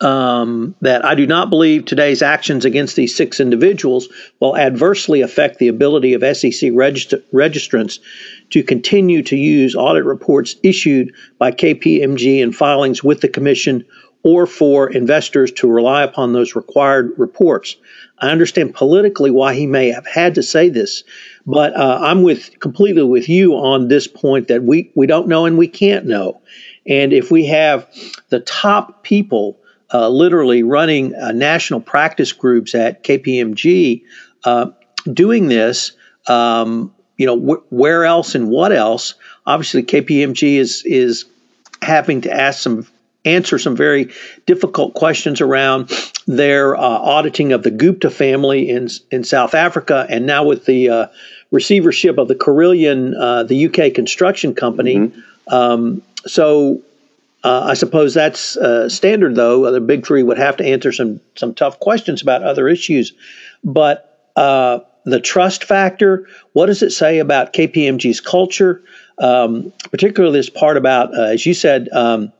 um, 0.00 0.74
that 0.80 1.04
I 1.04 1.14
do 1.14 1.26
not 1.26 1.50
believe 1.50 1.84
today's 1.84 2.22
actions 2.22 2.64
against 2.64 2.96
these 2.96 3.16
six 3.16 3.40
individuals 3.40 4.08
will 4.40 4.56
adversely 4.56 5.22
affect 5.22 5.58
the 5.58 5.68
ability 5.68 6.14
of 6.14 6.20
SEC 6.20 6.70
regist- 6.72 7.22
registrants 7.32 7.98
to 8.50 8.62
continue 8.62 9.22
to 9.24 9.36
use 9.36 9.74
audit 9.74 10.04
reports 10.04 10.56
issued 10.62 11.14
by 11.38 11.52
KPMG 11.52 12.40
in 12.40 12.52
filings 12.52 13.02
with 13.02 13.20
the 13.20 13.28
Commission 13.28 13.84
or 14.22 14.46
for 14.46 14.90
investors 14.90 15.50
to 15.52 15.70
rely 15.70 16.02
upon 16.02 16.32
those 16.32 16.54
required 16.54 17.12
reports. 17.16 17.76
I 18.22 18.30
understand 18.30 18.74
politically 18.74 19.32
why 19.32 19.54
he 19.54 19.66
may 19.66 19.90
have 19.90 20.06
had 20.06 20.36
to 20.36 20.42
say 20.44 20.68
this, 20.68 21.02
but 21.44 21.76
uh, 21.76 21.98
I'm 22.00 22.22
with 22.22 22.58
completely 22.60 23.02
with 23.02 23.28
you 23.28 23.54
on 23.54 23.88
this 23.88 24.06
point 24.06 24.46
that 24.48 24.62
we, 24.62 24.90
we 24.94 25.08
don't 25.08 25.26
know 25.26 25.44
and 25.44 25.58
we 25.58 25.66
can't 25.66 26.06
know. 26.06 26.40
And 26.86 27.12
if 27.12 27.32
we 27.32 27.44
have 27.46 27.86
the 28.28 28.40
top 28.40 29.02
people 29.02 29.58
uh, 29.92 30.08
literally 30.08 30.62
running 30.62 31.14
uh, 31.16 31.32
national 31.32 31.80
practice 31.80 32.32
groups 32.32 32.76
at 32.76 33.02
KPMG 33.02 34.02
uh, 34.44 34.66
doing 35.12 35.48
this, 35.48 35.92
um, 36.28 36.94
you 37.16 37.26
know, 37.26 37.36
wh- 37.38 37.72
where 37.72 38.04
else 38.04 38.36
and 38.36 38.48
what 38.48 38.72
else? 38.72 39.14
Obviously, 39.46 39.82
KPMG 39.82 40.54
is 40.56 40.82
is 40.86 41.24
having 41.82 42.20
to 42.22 42.32
ask 42.32 42.62
some 42.62 42.86
answer 43.24 43.58
some 43.58 43.76
very 43.76 44.12
difficult 44.46 44.94
questions 44.94 45.40
around 45.40 45.90
their 46.26 46.76
uh, 46.76 46.80
auditing 46.80 47.52
of 47.52 47.62
the 47.62 47.70
Gupta 47.70 48.10
family 48.10 48.68
in 48.68 48.88
in 49.10 49.24
South 49.24 49.54
Africa, 49.54 50.06
and 50.08 50.26
now 50.26 50.44
with 50.44 50.66
the 50.66 50.88
uh, 50.88 51.06
receivership 51.50 52.18
of 52.18 52.28
the 52.28 52.34
Carillion, 52.34 53.14
uh, 53.14 53.44
the 53.44 53.66
UK 53.66 53.94
construction 53.94 54.54
company. 54.54 54.96
Mm-hmm. 54.96 55.54
Um, 55.54 56.02
so. 56.26 56.82
Uh, 57.44 57.64
I 57.70 57.74
suppose 57.74 58.14
that's 58.14 58.56
uh, 58.56 58.88
standard, 58.88 59.34
though. 59.34 59.68
The 59.72 59.80
big 59.80 60.06
three 60.06 60.22
would 60.22 60.38
have 60.38 60.58
to 60.58 60.64
answer 60.64 60.92
some 60.92 61.20
some 61.34 61.54
tough 61.54 61.80
questions 61.80 62.22
about 62.22 62.44
other 62.44 62.68
issues, 62.68 63.12
but 63.64 64.30
uh, 64.36 64.78
the 65.04 65.20
trust 65.20 65.64
factor. 65.64 66.28
What 66.52 66.66
does 66.66 66.82
it 66.82 66.90
say 66.90 67.18
about 67.18 67.52
KPMG's 67.52 68.20
culture? 68.20 68.82
Um, 69.18 69.72
particularly 69.90 70.38
this 70.38 70.50
part 70.50 70.76
about, 70.76 71.16
uh, 71.16 71.22
as 71.22 71.44
you 71.44 71.54
said, 71.54 71.88
um, 71.92 72.32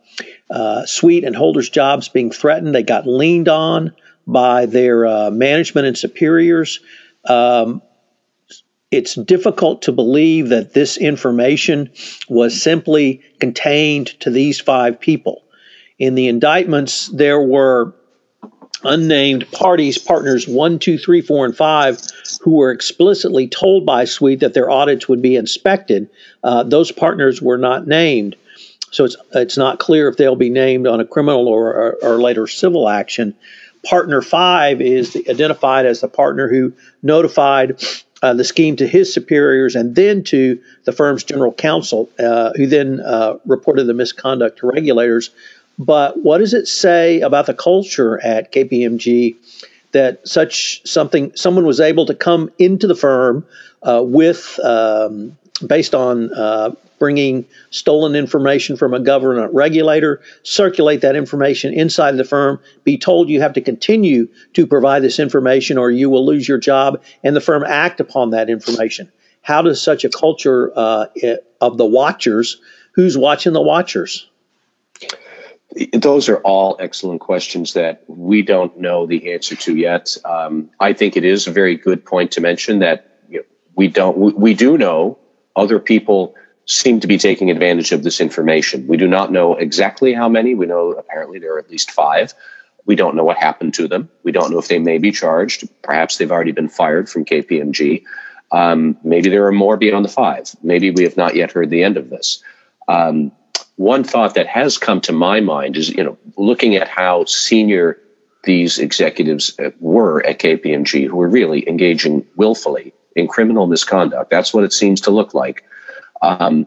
uh, 0.52 0.86
Sweet 0.86 1.24
and 1.24 1.34
Holder's 1.34 1.70
jobs 1.70 2.08
being 2.08 2.30
threatened. 2.30 2.74
They 2.74 2.82
got 2.82 3.06
leaned 3.06 3.48
on 3.48 3.94
by 4.26 4.66
their 4.66 5.06
uh, 5.06 5.30
management 5.30 5.86
and 5.86 5.98
superiors. 5.98 6.78
Um, 7.24 7.82
it's 8.90 9.14
difficult 9.14 9.82
to 9.82 9.92
believe 9.92 10.50
that 10.50 10.74
this 10.74 10.98
information 10.98 11.90
was 12.28 12.60
simply 12.60 13.22
contained 13.40 14.08
to 14.20 14.30
these 14.30 14.60
five 14.60 15.00
people. 15.00 15.42
In 15.98 16.14
the 16.14 16.28
indictments, 16.28 17.08
there 17.08 17.40
were 17.40 17.94
unnamed 18.84 19.50
parties, 19.52 19.96
partners 19.96 20.46
one, 20.46 20.78
two, 20.78 20.98
three, 20.98 21.22
four, 21.22 21.46
and 21.46 21.56
five, 21.56 22.00
who 22.42 22.56
were 22.56 22.70
explicitly 22.70 23.48
told 23.48 23.86
by 23.86 24.04
Sweet 24.04 24.40
that 24.40 24.52
their 24.52 24.70
audits 24.70 25.08
would 25.08 25.22
be 25.22 25.36
inspected. 25.36 26.10
Uh, 26.42 26.62
those 26.62 26.92
partners 26.92 27.40
were 27.40 27.58
not 27.58 27.86
named. 27.86 28.36
So 28.92 29.04
it's 29.04 29.16
it's 29.34 29.56
not 29.56 29.80
clear 29.80 30.06
if 30.08 30.16
they'll 30.16 30.36
be 30.36 30.50
named 30.50 30.86
on 30.86 31.00
a 31.00 31.04
criminal 31.04 31.48
or, 31.48 31.74
or, 31.74 31.98
or 32.02 32.22
later 32.22 32.46
civil 32.46 32.88
action. 32.88 33.34
Partner 33.84 34.22
five 34.22 34.80
is 34.80 35.16
identified 35.28 35.86
as 35.86 36.00
the 36.00 36.08
partner 36.08 36.48
who 36.48 36.72
notified 37.02 37.82
uh, 38.22 38.32
the 38.32 38.44
scheme 38.44 38.76
to 38.76 38.86
his 38.86 39.12
superiors 39.12 39.74
and 39.74 39.96
then 39.96 40.22
to 40.22 40.60
the 40.84 40.92
firm's 40.92 41.24
general 41.24 41.52
counsel, 41.52 42.08
uh, 42.20 42.52
who 42.54 42.66
then 42.66 43.00
uh, 43.00 43.38
reported 43.44 43.84
the 43.84 43.94
misconduct 43.94 44.60
to 44.60 44.68
regulators. 44.68 45.30
But 45.78 46.22
what 46.22 46.38
does 46.38 46.54
it 46.54 46.68
say 46.68 47.20
about 47.22 47.46
the 47.46 47.54
culture 47.54 48.24
at 48.24 48.52
KPMG 48.52 49.34
that 49.90 50.26
such 50.26 50.86
something 50.86 51.34
someone 51.34 51.66
was 51.66 51.80
able 51.80 52.06
to 52.06 52.14
come 52.14 52.50
into 52.58 52.86
the 52.86 52.94
firm 52.94 53.44
uh, 53.82 54.02
with 54.04 54.60
um, 54.62 55.36
based 55.66 55.94
on 55.94 56.32
uh, 56.34 56.74
bringing 56.98 57.44
stolen 57.70 58.14
information 58.14 58.76
from 58.76 58.94
a 58.94 59.00
government 59.00 59.52
regulator, 59.52 60.20
circulate 60.44 61.00
that 61.00 61.16
information 61.16 61.74
inside 61.74 62.16
the 62.16 62.24
firm, 62.24 62.60
be 62.84 62.96
told 62.96 63.28
you 63.28 63.40
have 63.40 63.52
to 63.52 63.60
continue 63.60 64.28
to 64.54 64.66
provide 64.66 65.02
this 65.02 65.18
information 65.18 65.78
or 65.78 65.90
you 65.90 66.08
will 66.08 66.24
lose 66.24 66.48
your 66.48 66.58
job, 66.58 67.02
and 67.24 67.34
the 67.34 67.40
firm 67.40 67.64
act 67.64 68.00
upon 68.00 68.30
that 68.30 68.48
information. 68.48 69.10
How 69.42 69.62
does 69.62 69.82
such 69.82 70.04
a 70.04 70.08
culture 70.08 70.72
uh, 70.76 71.06
of 71.60 71.76
the 71.76 71.84
watchers, 71.86 72.60
who's 72.92 73.18
watching 73.18 73.52
the 73.52 73.60
watchers? 73.60 74.28
Those 75.92 76.28
are 76.28 76.36
all 76.42 76.76
excellent 76.78 77.20
questions 77.20 77.72
that 77.72 78.04
we 78.06 78.42
don't 78.42 78.78
know 78.78 79.06
the 79.06 79.32
answer 79.32 79.56
to 79.56 79.74
yet. 79.74 80.16
Um, 80.24 80.70
I 80.78 80.92
think 80.92 81.16
it 81.16 81.24
is 81.24 81.46
a 81.46 81.50
very 81.50 81.76
good 81.76 82.04
point 82.04 82.30
to 82.32 82.40
mention 82.40 82.78
that 82.78 83.18
you 83.28 83.38
know, 83.38 83.44
we 83.74 83.88
don't. 83.88 84.18
We, 84.18 84.32
we 84.34 84.54
do 84.54 84.76
know 84.76 85.18
other 85.56 85.78
people 85.78 86.34
seem 86.66 87.00
to 87.00 87.06
be 87.06 87.18
taking 87.18 87.50
advantage 87.50 87.92
of 87.92 88.02
this 88.02 88.20
information. 88.20 88.86
We 88.86 88.96
do 88.96 89.08
not 89.08 89.32
know 89.32 89.54
exactly 89.54 90.12
how 90.12 90.28
many. 90.28 90.54
We 90.54 90.66
know 90.66 90.92
apparently 90.92 91.38
there 91.38 91.54
are 91.54 91.58
at 91.58 91.70
least 91.70 91.90
five. 91.90 92.34
We 92.86 92.96
don't 92.96 93.14
know 93.16 93.24
what 93.24 93.36
happened 93.36 93.74
to 93.74 93.88
them. 93.88 94.10
We 94.22 94.32
don't 94.32 94.50
know 94.50 94.58
if 94.58 94.68
they 94.68 94.78
may 94.78 94.98
be 94.98 95.12
charged. 95.12 95.68
Perhaps 95.82 96.16
they've 96.16 96.30
already 96.30 96.52
been 96.52 96.68
fired 96.68 97.08
from 97.08 97.24
KPMG. 97.24 98.04
Um, 98.50 98.98
maybe 99.02 99.28
there 99.28 99.46
are 99.46 99.52
more 99.52 99.76
beyond 99.76 100.04
the 100.04 100.10
five. 100.10 100.54
Maybe 100.62 100.90
we 100.90 101.04
have 101.04 101.16
not 101.16 101.34
yet 101.34 101.52
heard 101.52 101.70
the 101.70 101.82
end 101.82 101.96
of 101.96 102.10
this. 102.10 102.42
Um, 102.88 103.32
one 103.76 104.04
thought 104.04 104.34
that 104.34 104.46
has 104.46 104.78
come 104.78 105.00
to 105.02 105.12
my 105.12 105.40
mind 105.40 105.76
is, 105.76 105.88
you 105.88 106.04
know, 106.04 106.18
looking 106.36 106.76
at 106.76 106.88
how 106.88 107.24
senior 107.24 107.98
these 108.44 108.78
executives 108.78 109.58
uh, 109.58 109.70
were 109.80 110.24
at 110.26 110.40
KPMG, 110.40 111.06
who 111.06 111.16
were 111.16 111.28
really 111.28 111.66
engaging 111.68 112.26
willfully 112.36 112.92
in 113.16 113.28
criminal 113.28 113.66
misconduct. 113.66 114.30
That's 114.30 114.54
what 114.54 114.64
it 114.64 114.72
seems 114.72 115.00
to 115.02 115.10
look 115.10 115.34
like. 115.34 115.64
Um, 116.20 116.66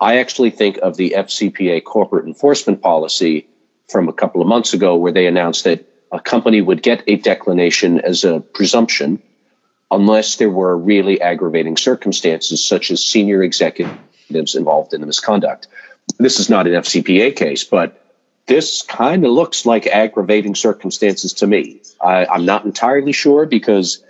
I 0.00 0.18
actually 0.18 0.50
think 0.50 0.78
of 0.78 0.96
the 0.96 1.14
FCPA 1.16 1.84
corporate 1.84 2.26
enforcement 2.26 2.80
policy 2.80 3.46
from 3.88 4.08
a 4.08 4.12
couple 4.12 4.40
of 4.40 4.46
months 4.46 4.72
ago, 4.72 4.96
where 4.96 5.12
they 5.12 5.26
announced 5.26 5.64
that 5.64 5.86
a 6.12 6.20
company 6.20 6.60
would 6.60 6.82
get 6.82 7.02
a 7.06 7.16
declination 7.16 8.00
as 8.00 8.24
a 8.24 8.40
presumption 8.40 9.22
unless 9.90 10.36
there 10.36 10.50
were 10.50 10.76
really 10.76 11.20
aggravating 11.20 11.76
circumstances, 11.76 12.64
such 12.64 12.90
as 12.90 13.04
senior 13.04 13.42
executives 13.42 14.54
involved 14.54 14.94
in 14.94 15.00
the 15.00 15.06
misconduct. 15.06 15.66
This 16.18 16.38
is 16.38 16.48
not 16.48 16.66
an 16.66 16.74
FCPA 16.74 17.34
case, 17.36 17.64
but 17.64 18.00
this 18.46 18.82
kind 18.82 19.24
of 19.24 19.32
looks 19.32 19.66
like 19.66 19.86
aggravating 19.86 20.54
circumstances 20.54 21.32
to 21.34 21.46
me. 21.46 21.80
I, 22.00 22.26
I'm 22.26 22.44
not 22.44 22.64
entirely 22.64 23.12
sure 23.12 23.46
because 23.46 24.02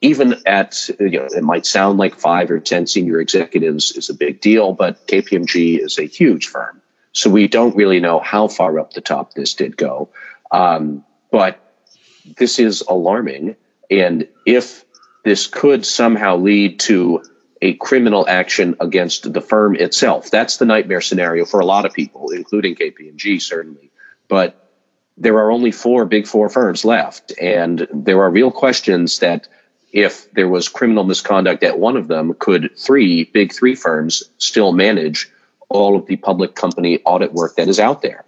even 0.00 0.36
at 0.46 0.88
you 1.00 1.18
know 1.18 1.28
it 1.34 1.42
might 1.42 1.66
sound 1.66 1.98
like 1.98 2.14
five 2.14 2.50
or 2.50 2.60
ten 2.60 2.86
senior 2.86 3.20
executives 3.20 3.92
is 3.92 4.10
a 4.10 4.14
big 4.14 4.40
deal 4.40 4.72
but 4.72 5.06
kpmg 5.06 5.78
is 5.78 5.98
a 5.98 6.04
huge 6.04 6.46
firm. 6.46 6.80
So 7.12 7.30
we 7.30 7.48
don't 7.48 7.74
really 7.74 7.98
know 7.98 8.20
how 8.20 8.46
far 8.46 8.78
up 8.78 8.92
the 8.92 9.00
top 9.00 9.32
this 9.32 9.54
did 9.54 9.78
go. 9.78 10.10
Um, 10.50 11.02
but 11.30 11.58
this 12.36 12.58
is 12.58 12.82
alarming. 12.82 13.56
And 13.90 14.28
if 14.44 14.84
this 15.24 15.46
could 15.46 15.86
somehow 15.86 16.36
lead 16.36 16.78
to 16.80 17.22
a 17.62 17.72
criminal 17.74 18.28
action 18.28 18.76
against 18.80 19.32
the 19.32 19.40
firm 19.40 19.74
itself 19.76 20.30
that's 20.30 20.58
the 20.58 20.66
nightmare 20.66 21.00
scenario 21.00 21.46
for 21.46 21.58
a 21.58 21.64
lot 21.64 21.86
of 21.86 21.92
people 21.94 22.28
including 22.30 22.74
kpmg 22.74 23.40
certainly. 23.40 23.90
But 24.28 24.62
there 25.16 25.38
are 25.38 25.50
only 25.50 25.70
four 25.70 26.04
big 26.04 26.26
four 26.26 26.50
firms 26.50 26.84
left 26.84 27.32
and 27.40 27.88
there 27.90 28.20
are 28.20 28.30
real 28.30 28.50
questions 28.50 29.20
that 29.20 29.48
if 29.96 30.30
there 30.32 30.48
was 30.48 30.68
criminal 30.68 31.04
misconduct 31.04 31.62
at 31.62 31.78
one 31.78 31.96
of 31.96 32.08
them, 32.08 32.34
could 32.38 32.70
three 32.76 33.24
big 33.24 33.50
three 33.50 33.74
firms 33.74 34.22
still 34.36 34.72
manage 34.72 35.26
all 35.70 35.96
of 35.96 36.04
the 36.04 36.16
public 36.16 36.54
company 36.54 37.00
audit 37.06 37.32
work 37.32 37.56
that 37.56 37.66
is 37.66 37.80
out 37.80 38.02
there? 38.02 38.26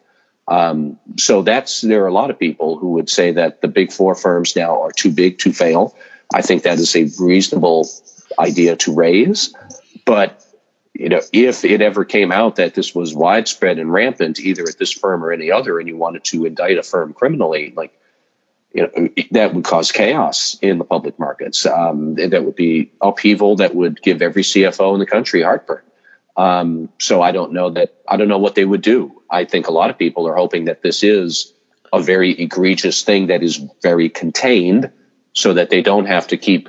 Um, 0.48 0.98
so 1.18 1.42
that's 1.42 1.82
there 1.82 2.02
are 2.02 2.08
a 2.08 2.12
lot 2.12 2.30
of 2.30 2.38
people 2.38 2.78
who 2.78 2.92
would 2.92 3.10
say 3.10 3.32
that 3.32 3.60
the 3.60 3.68
big 3.68 3.92
four 3.92 4.14
firms 4.14 4.56
now 4.56 4.80
are 4.80 4.90
too 4.90 5.12
big 5.12 5.38
to 5.40 5.52
fail. 5.52 5.94
I 6.34 6.40
think 6.40 6.62
that 6.62 6.78
is 6.78 6.96
a 6.96 7.10
reasonable 7.22 7.86
idea 8.38 8.74
to 8.76 8.94
raise, 8.94 9.54
but 10.06 10.42
you 10.94 11.10
know, 11.10 11.20
if 11.34 11.66
it 11.66 11.82
ever 11.82 12.02
came 12.06 12.32
out 12.32 12.56
that 12.56 12.74
this 12.74 12.94
was 12.94 13.14
widespread 13.14 13.78
and 13.78 13.92
rampant, 13.92 14.40
either 14.40 14.62
at 14.62 14.78
this 14.78 14.90
firm 14.90 15.22
or 15.22 15.32
any 15.32 15.50
other, 15.50 15.78
and 15.78 15.86
you 15.86 15.98
wanted 15.98 16.24
to 16.24 16.46
indict 16.46 16.78
a 16.78 16.82
firm 16.82 17.12
criminally, 17.12 17.74
like 17.76 17.97
you 18.72 18.82
know, 18.82 19.08
that 19.30 19.54
would 19.54 19.64
cause 19.64 19.92
chaos 19.92 20.56
in 20.60 20.78
the 20.78 20.84
public 20.84 21.18
markets. 21.18 21.64
Um, 21.64 22.14
that 22.16 22.44
would 22.44 22.56
be 22.56 22.92
upheaval 23.00 23.56
that 23.56 23.74
would 23.74 24.02
give 24.02 24.20
every 24.20 24.42
CFO 24.42 24.94
in 24.94 25.00
the 25.00 25.06
country 25.06 25.42
heartburn. 25.42 25.82
Um, 26.36 26.88
so 27.00 27.20
I 27.20 27.32
don't 27.32 27.52
know 27.52 27.70
that 27.70 27.96
I 28.06 28.16
don't 28.16 28.28
know 28.28 28.38
what 28.38 28.54
they 28.54 28.64
would 28.64 28.82
do. 28.82 29.22
I 29.30 29.44
think 29.44 29.66
a 29.66 29.72
lot 29.72 29.90
of 29.90 29.98
people 29.98 30.28
are 30.28 30.36
hoping 30.36 30.66
that 30.66 30.82
this 30.82 31.02
is 31.02 31.52
a 31.92 32.00
very 32.00 32.32
egregious 32.32 33.02
thing 33.02 33.26
that 33.26 33.42
is 33.42 33.60
very 33.82 34.08
contained, 34.08 34.92
so 35.32 35.54
that 35.54 35.70
they 35.70 35.82
don't 35.82 36.06
have 36.06 36.28
to 36.28 36.36
keep, 36.36 36.68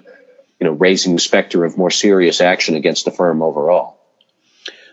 you 0.60 0.66
know, 0.66 0.72
raising 0.72 1.14
the 1.14 1.22
specter 1.22 1.66
of 1.66 1.78
more 1.78 1.92
serious 1.92 2.42
action 2.42 2.76
against 2.76 3.06
the 3.06 3.12
firm 3.12 3.42
overall. 3.42 3.99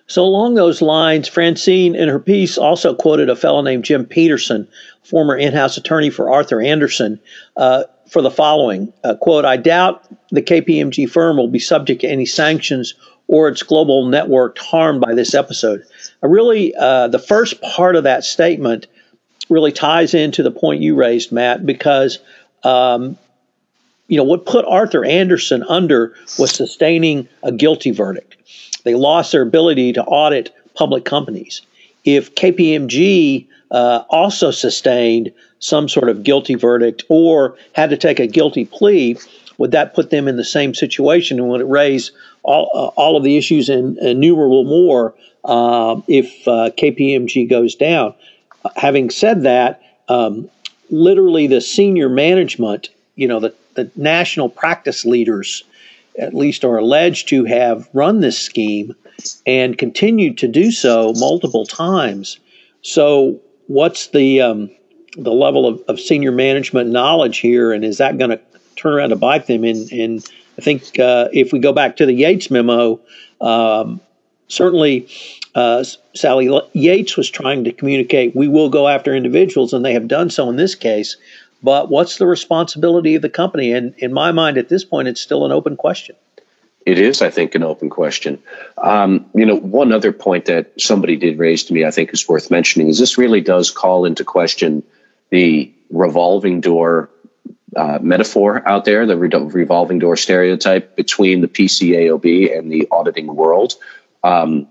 So, 0.08 0.24
along 0.24 0.54
those 0.54 0.80
lines, 0.80 1.26
Francine, 1.26 1.96
in 1.96 2.08
her 2.08 2.20
piece, 2.20 2.56
also 2.56 2.94
quoted 2.94 3.28
a 3.28 3.36
fellow 3.36 3.60
named 3.60 3.84
Jim 3.84 4.04
Peterson, 4.04 4.68
former 5.02 5.36
in 5.36 5.52
house 5.52 5.76
attorney 5.76 6.10
for 6.10 6.30
Arthur 6.30 6.60
Andersen, 6.60 7.18
uh, 7.56 7.84
for 8.08 8.22
the 8.22 8.30
following 8.30 8.92
uh, 9.04 9.14
quote 9.16 9.44
I 9.44 9.56
doubt 9.56 10.04
the 10.30 10.42
KPMG 10.42 11.10
firm 11.10 11.36
will 11.36 11.48
be 11.48 11.58
subject 11.58 12.02
to 12.02 12.08
any 12.08 12.26
sanctions 12.26 12.94
or 13.28 13.48
its 13.48 13.62
global 13.62 14.06
network 14.06 14.58
harmed 14.58 15.00
by 15.00 15.14
this 15.14 15.34
episode. 15.34 15.84
I 16.22 16.26
really, 16.26 16.74
uh, 16.76 17.08
the 17.08 17.18
first 17.18 17.60
part 17.60 17.96
of 17.96 18.04
that 18.04 18.24
statement 18.24 18.86
really 19.48 19.72
ties 19.72 20.14
into 20.14 20.42
the 20.42 20.50
point 20.50 20.82
you 20.82 20.94
raised, 20.94 21.32
Matt, 21.32 21.66
because 21.66 22.20
um, 22.62 23.18
you 24.08 24.16
know 24.16 24.24
what 24.24 24.46
put 24.46 24.64
Arthur 24.66 25.04
Andersen 25.04 25.62
under 25.64 26.14
was 26.38 26.52
sustaining 26.52 27.28
a 27.42 27.52
guilty 27.52 27.90
verdict. 27.90 28.36
They 28.84 28.94
lost 28.94 29.32
their 29.32 29.42
ability 29.42 29.92
to 29.94 30.04
audit 30.04 30.54
public 30.74 31.04
companies. 31.04 31.62
If 32.04 32.34
KPMG 32.36 33.46
uh, 33.70 34.04
also 34.10 34.50
sustained 34.50 35.32
some 35.58 35.88
sort 35.88 36.08
of 36.08 36.22
guilty 36.22 36.54
verdict 36.54 37.04
or 37.08 37.56
had 37.72 37.90
to 37.90 37.96
take 37.96 38.20
a 38.20 38.26
guilty 38.26 38.64
plea, 38.64 39.16
would 39.58 39.72
that 39.72 39.94
put 39.94 40.10
them 40.10 40.28
in 40.28 40.36
the 40.36 40.44
same 40.44 40.74
situation 40.74 41.40
and 41.40 41.48
would 41.48 41.62
it 41.62 41.64
raise 41.64 42.12
all, 42.42 42.70
uh, 42.74 43.00
all 43.00 43.16
of 43.16 43.24
the 43.24 43.36
issues 43.36 43.68
and 43.68 43.98
innumerable 43.98 44.64
more 44.64 45.14
uh, 45.44 46.00
if 46.06 46.46
uh, 46.46 46.70
KPMG 46.78 47.48
goes 47.48 47.74
down? 47.74 48.14
Having 48.76 49.10
said 49.10 49.42
that, 49.42 49.82
um, 50.08 50.48
literally 50.90 51.46
the 51.46 51.60
senior 51.60 52.08
management, 52.08 52.90
you 53.16 53.26
know, 53.26 53.40
the, 53.40 53.54
the 53.76 53.90
national 53.96 54.48
practice 54.48 55.04
leaders, 55.04 55.64
at 56.18 56.34
least 56.34 56.64
are 56.64 56.78
alleged 56.78 57.28
to 57.28 57.44
have 57.44 57.88
run 57.92 58.20
this 58.20 58.38
scheme 58.38 58.94
and 59.46 59.78
continued 59.78 60.38
to 60.38 60.48
do 60.48 60.70
so 60.70 61.12
multiple 61.16 61.66
times. 61.66 62.38
So, 62.82 63.40
what's 63.66 64.08
the 64.08 64.40
um, 64.40 64.70
the 65.16 65.32
level 65.32 65.66
of, 65.66 65.82
of 65.88 65.98
senior 65.98 66.32
management 66.32 66.90
knowledge 66.90 67.38
here, 67.38 67.72
and 67.72 67.84
is 67.84 67.98
that 67.98 68.18
going 68.18 68.30
to 68.30 68.40
turn 68.76 68.94
around 68.94 69.10
to 69.10 69.16
bite 69.16 69.46
them? 69.46 69.64
And, 69.64 69.90
and 69.92 70.30
I 70.58 70.62
think 70.62 70.98
uh, 70.98 71.28
if 71.32 71.52
we 71.52 71.58
go 71.58 71.72
back 71.72 71.96
to 71.96 72.06
the 72.06 72.12
Yates 72.12 72.50
memo, 72.50 73.00
um, 73.40 74.00
certainly 74.48 75.08
uh, 75.54 75.84
Sally 76.14 76.50
Yates 76.74 77.16
was 77.16 77.30
trying 77.30 77.64
to 77.64 77.72
communicate 77.72 78.36
we 78.36 78.48
will 78.48 78.68
go 78.68 78.88
after 78.88 79.14
individuals, 79.14 79.72
and 79.72 79.84
they 79.84 79.92
have 79.92 80.08
done 80.08 80.30
so 80.30 80.48
in 80.48 80.56
this 80.56 80.74
case. 80.74 81.16
But 81.66 81.90
what's 81.90 82.18
the 82.18 82.28
responsibility 82.28 83.16
of 83.16 83.22
the 83.22 83.28
company? 83.28 83.72
And 83.72 83.92
in 83.98 84.12
my 84.12 84.30
mind, 84.30 84.56
at 84.56 84.68
this 84.68 84.84
point, 84.84 85.08
it's 85.08 85.20
still 85.20 85.44
an 85.44 85.50
open 85.50 85.76
question. 85.76 86.14
It 86.86 86.96
is, 86.96 87.20
I 87.20 87.28
think, 87.28 87.56
an 87.56 87.64
open 87.64 87.90
question. 87.90 88.40
Um, 88.78 89.28
you 89.34 89.44
know, 89.44 89.56
one 89.56 89.90
other 89.90 90.12
point 90.12 90.44
that 90.44 90.80
somebody 90.80 91.16
did 91.16 91.40
raise 91.40 91.64
to 91.64 91.74
me, 91.74 91.84
I 91.84 91.90
think, 91.90 92.12
is 92.12 92.28
worth 92.28 92.52
mentioning 92.52 92.86
is 92.86 93.00
this 93.00 93.18
really 93.18 93.40
does 93.40 93.72
call 93.72 94.04
into 94.04 94.22
question 94.22 94.84
the 95.30 95.74
revolving 95.90 96.60
door 96.60 97.10
uh, 97.74 97.98
metaphor 98.00 98.62
out 98.68 98.84
there, 98.84 99.04
the 99.04 99.16
re- 99.16 99.28
revolving 99.28 99.98
door 99.98 100.16
stereotype 100.16 100.94
between 100.94 101.40
the 101.40 101.48
PCAOB 101.48 102.56
and 102.56 102.70
the 102.70 102.86
auditing 102.92 103.34
world. 103.34 103.74
Um, 104.22 104.68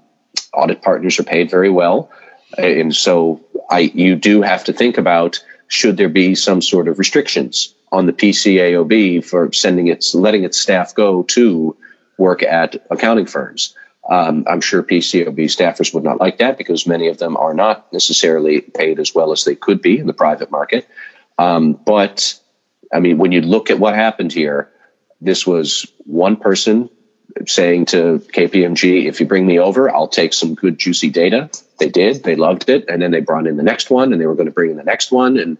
audit 0.53 0.81
partners 0.81 1.19
are 1.19 1.23
paid 1.23 1.51
very 1.51 1.69
well, 1.69 2.09
and 2.57 2.95
so 2.95 3.43
I 3.69 3.91
you 3.93 4.15
do 4.15 4.41
have 4.41 4.63
to 4.63 4.71
think 4.71 4.97
about 4.97 5.43
should 5.67 5.97
there 5.97 6.09
be 6.09 6.35
some 6.35 6.61
sort 6.61 6.87
of 6.87 6.99
restrictions 6.99 7.73
on 7.91 8.05
the 8.05 8.13
PCAOB 8.13 9.23
for 9.23 9.51
sending 9.53 9.87
its 9.87 10.13
letting 10.13 10.43
its 10.43 10.59
staff 10.59 10.93
go 10.93 11.23
to 11.23 11.75
work 12.17 12.43
at 12.43 12.75
accounting 12.91 13.25
firms. 13.25 13.75
Um, 14.09 14.45
I'm 14.47 14.61
sure 14.61 14.83
PCAOB 14.83 15.45
staffers 15.45 15.93
would 15.93 16.03
not 16.03 16.19
like 16.19 16.37
that 16.37 16.57
because 16.57 16.85
many 16.85 17.07
of 17.07 17.17
them 17.17 17.35
are 17.37 17.53
not 17.53 17.91
necessarily 17.91 18.61
paid 18.61 18.99
as 18.99 19.15
well 19.15 19.31
as 19.31 19.43
they 19.43 19.55
could 19.55 19.81
be 19.81 19.97
in 19.97 20.07
the 20.07 20.13
private 20.13 20.51
market. 20.51 20.87
Um, 21.37 21.73
but 21.73 22.39
I 22.93 22.99
mean, 22.99 23.17
when 23.17 23.31
you 23.31 23.41
look 23.41 23.71
at 23.71 23.79
what 23.79 23.95
happened 23.95 24.31
here, 24.31 24.71
this 25.21 25.47
was 25.47 25.91
one 26.05 26.37
person 26.37 26.89
saying 27.47 27.85
to 27.85 28.19
KPMG, 28.33 29.05
if 29.05 29.19
you 29.19 29.25
bring 29.25 29.45
me 29.45 29.59
over, 29.59 29.93
I'll 29.93 30.07
take 30.07 30.33
some 30.33 30.55
good, 30.55 30.77
juicy 30.77 31.09
data. 31.09 31.49
They 31.79 31.89
did, 31.89 32.23
they 32.23 32.35
loved 32.35 32.69
it. 32.69 32.85
And 32.87 33.01
then 33.01 33.11
they 33.11 33.19
brought 33.19 33.47
in 33.47 33.57
the 33.57 33.63
next 33.63 33.89
one 33.89 34.13
and 34.13 34.21
they 34.21 34.25
were 34.25 34.35
going 34.35 34.47
to 34.47 34.53
bring 34.53 34.71
in 34.71 34.77
the 34.77 34.83
next 34.83 35.11
one. 35.11 35.37
And 35.37 35.57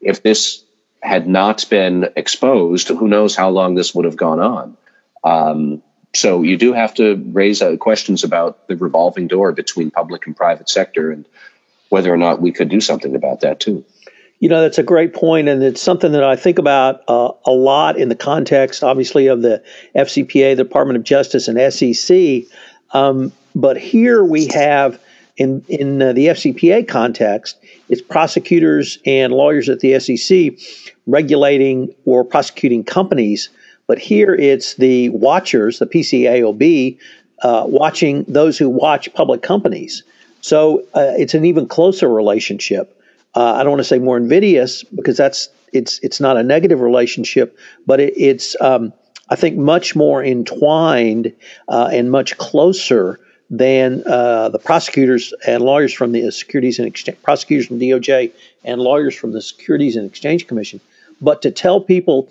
if 0.00 0.22
this 0.22 0.64
had 1.02 1.26
not 1.28 1.68
been 1.68 2.08
exposed, 2.16 2.88
who 2.88 3.08
knows 3.08 3.36
how 3.36 3.50
long 3.50 3.74
this 3.74 3.94
would 3.94 4.04
have 4.04 4.16
gone 4.16 4.40
on. 4.40 4.76
Um, 5.22 5.82
so 6.14 6.42
you 6.42 6.56
do 6.56 6.72
have 6.72 6.94
to 6.94 7.16
raise 7.32 7.60
uh, 7.60 7.76
questions 7.76 8.22
about 8.24 8.68
the 8.68 8.76
revolving 8.76 9.26
door 9.26 9.52
between 9.52 9.90
public 9.90 10.26
and 10.26 10.36
private 10.36 10.68
sector 10.68 11.10
and 11.10 11.26
whether 11.88 12.12
or 12.12 12.16
not 12.16 12.40
we 12.40 12.52
could 12.52 12.68
do 12.68 12.80
something 12.80 13.14
about 13.14 13.40
that 13.40 13.60
too. 13.60 13.84
You 14.40 14.48
know, 14.48 14.60
that's 14.60 14.78
a 14.78 14.82
great 14.82 15.14
point, 15.14 15.48
and 15.48 15.62
it's 15.62 15.80
something 15.80 16.12
that 16.12 16.24
I 16.24 16.36
think 16.36 16.58
about 16.58 17.02
uh, 17.08 17.30
a 17.46 17.52
lot 17.52 17.96
in 17.96 18.08
the 18.08 18.16
context, 18.16 18.82
obviously, 18.84 19.26
of 19.26 19.42
the 19.42 19.62
FCPA, 19.94 20.56
the 20.56 20.64
Department 20.64 20.98
of 20.98 21.04
Justice, 21.04 21.48
and 21.48 21.72
SEC. 21.72 22.42
Um, 22.90 23.32
but 23.54 23.78
here 23.78 24.24
we 24.24 24.46
have, 24.48 25.00
in 25.36 25.64
in 25.68 26.02
uh, 26.02 26.12
the 26.12 26.26
FCPA 26.26 26.86
context, 26.86 27.58
it's 27.88 28.02
prosecutors 28.02 28.98
and 29.06 29.32
lawyers 29.32 29.68
at 29.68 29.80
the 29.80 29.98
SEC 29.98 30.52
regulating 31.06 31.94
or 32.04 32.24
prosecuting 32.24 32.84
companies 32.84 33.48
but 33.86 33.98
here 33.98 34.34
it's 34.34 34.74
the 34.74 35.10
watchers, 35.10 35.78
the 35.78 35.86
PCAOB, 35.86 36.98
uh, 37.42 37.64
watching 37.66 38.24
those 38.24 38.56
who 38.58 38.68
watch 38.68 39.12
public 39.14 39.42
companies. 39.42 40.02
So 40.40 40.80
uh, 40.94 41.12
it's 41.16 41.34
an 41.34 41.44
even 41.44 41.66
closer 41.66 42.08
relationship. 42.08 43.00
Uh, 43.34 43.54
I 43.54 43.62
don't 43.62 43.72
want 43.72 43.80
to 43.80 43.84
say 43.84 43.98
more 43.98 44.16
invidious 44.16 44.84
because 44.84 45.16
that's 45.16 45.48
it's 45.72 45.98
it's 46.00 46.20
not 46.20 46.36
a 46.36 46.42
negative 46.42 46.80
relationship, 46.80 47.58
but 47.86 48.00
it, 48.00 48.14
it's 48.16 48.56
um, 48.60 48.92
I 49.28 49.36
think 49.36 49.56
much 49.56 49.96
more 49.96 50.24
entwined 50.24 51.32
uh, 51.68 51.90
and 51.92 52.10
much 52.10 52.36
closer 52.38 53.18
than 53.50 54.02
uh, 54.06 54.48
the 54.48 54.58
prosecutors 54.58 55.34
and 55.46 55.62
lawyers 55.62 55.92
from 55.92 56.12
the 56.12 56.30
Securities 56.30 56.78
and 56.78 56.88
Exchange 56.88 57.18
prosecutors 57.22 57.66
from 57.66 57.78
DOJ 57.78 58.32
and 58.64 58.80
lawyers 58.80 59.14
from 59.14 59.32
the 59.32 59.42
Securities 59.42 59.96
and 59.96 60.06
Exchange 60.08 60.46
Commission. 60.46 60.80
But 61.20 61.42
to 61.42 61.50
tell 61.50 61.80
people 61.80 62.28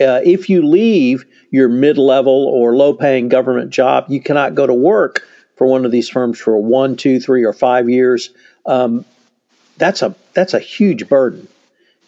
uh, 0.00 0.20
if 0.24 0.48
you 0.48 0.62
leave 0.62 1.24
your 1.50 1.68
mid-level 1.68 2.46
or 2.46 2.76
low-paying 2.76 3.28
government 3.28 3.70
job, 3.70 4.06
you 4.08 4.20
cannot 4.20 4.54
go 4.54 4.66
to 4.66 4.74
work 4.74 5.26
for 5.56 5.66
one 5.66 5.84
of 5.84 5.90
these 5.90 6.08
firms 6.08 6.38
for 6.38 6.56
one, 6.56 6.96
two, 6.96 7.18
three, 7.18 7.44
or 7.44 7.52
five 7.52 7.88
years. 7.88 8.30
Um, 8.66 9.04
that's 9.78 10.02
a 10.02 10.14
that's 10.34 10.54
a 10.54 10.58
huge 10.58 11.08
burden. 11.08 11.48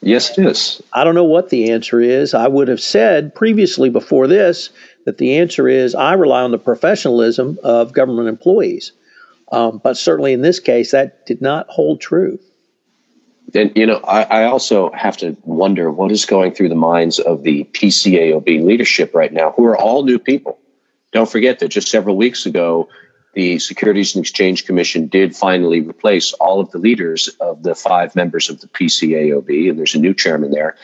Yes, 0.03 0.39
it 0.39 0.47
is. 0.47 0.83
I 0.93 1.05
don't 1.05 1.15
know 1.15 1.25
what 1.25 1.51
the 1.51 1.71
answer 1.71 2.01
is. 2.01 2.33
I 2.33 2.49
would 2.49 2.69
have 2.69 2.81
said 2.81 3.35
previously 3.35 3.91
before 3.91 4.27
this 4.27 4.71
that 5.05 5.19
the 5.19 5.37
answer 5.37 5.69
is 5.69 5.95
I 5.95 6.15
rely 6.15 6.43
on 6.43 6.53
the 6.53 6.59
professionalism 6.59 7.59
of 7.63 7.93
government 7.93 8.29
employees. 8.29 8.93
Um, 9.53 9.81
but 9.83 9.97
certainly 9.97 10.33
in 10.33 10.43
this 10.43 10.61
case, 10.61 10.93
that 10.93 11.27
did 11.27 11.43
not 11.43 11.67
hold 11.69 12.01
true. 12.01 12.39
And 13.55 13.73
you 13.77 13.85
know, 13.85 14.01
I, 14.05 14.23
I, 14.23 14.45
also 14.45 14.93
have 14.93 15.17
to 15.19 15.37
wonder 15.43 15.91
what 15.91 16.13
is 16.13 16.25
going 16.25 16.53
through 16.53 16.69
the 16.69 16.77
minds 16.77 17.19
of 17.19 17.43
the 17.43 17.65
PCAOB 17.73 18.65
leadership 18.65 19.13
right 19.13 19.33
now, 19.33 19.51
who 19.51 19.65
are 19.65 19.77
all 19.77 20.05
new 20.05 20.21
people. 20.21 20.59
Don't 21.13 21.29
forget 21.29 21.59
that 21.59 21.69
just 21.69 21.89
several 21.89 22.17
weeks 22.17 22.47
ago, 22.47 22.89
the 23.35 23.59
Securities 23.59 24.15
and 24.15 24.25
Exchange 24.25 24.67
Commission 24.67 25.07
did 25.07 25.37
finally 25.37 25.81
replace 25.81 26.33
all 26.35 26.61
of 26.61 26.71
the 26.71 26.79
leaders 26.79 27.29
of 27.41 27.63
the 27.63 27.75
five 27.75 28.17
members 28.17 28.51
of 28.51 28.61
the 28.61 28.67
PCAOB, 28.69 29.71
and 29.71 29.79
there's 29.79 29.95
a 29.95 30.01
new 30.01 30.15
chairman 30.15 30.51
there. 30.51 30.77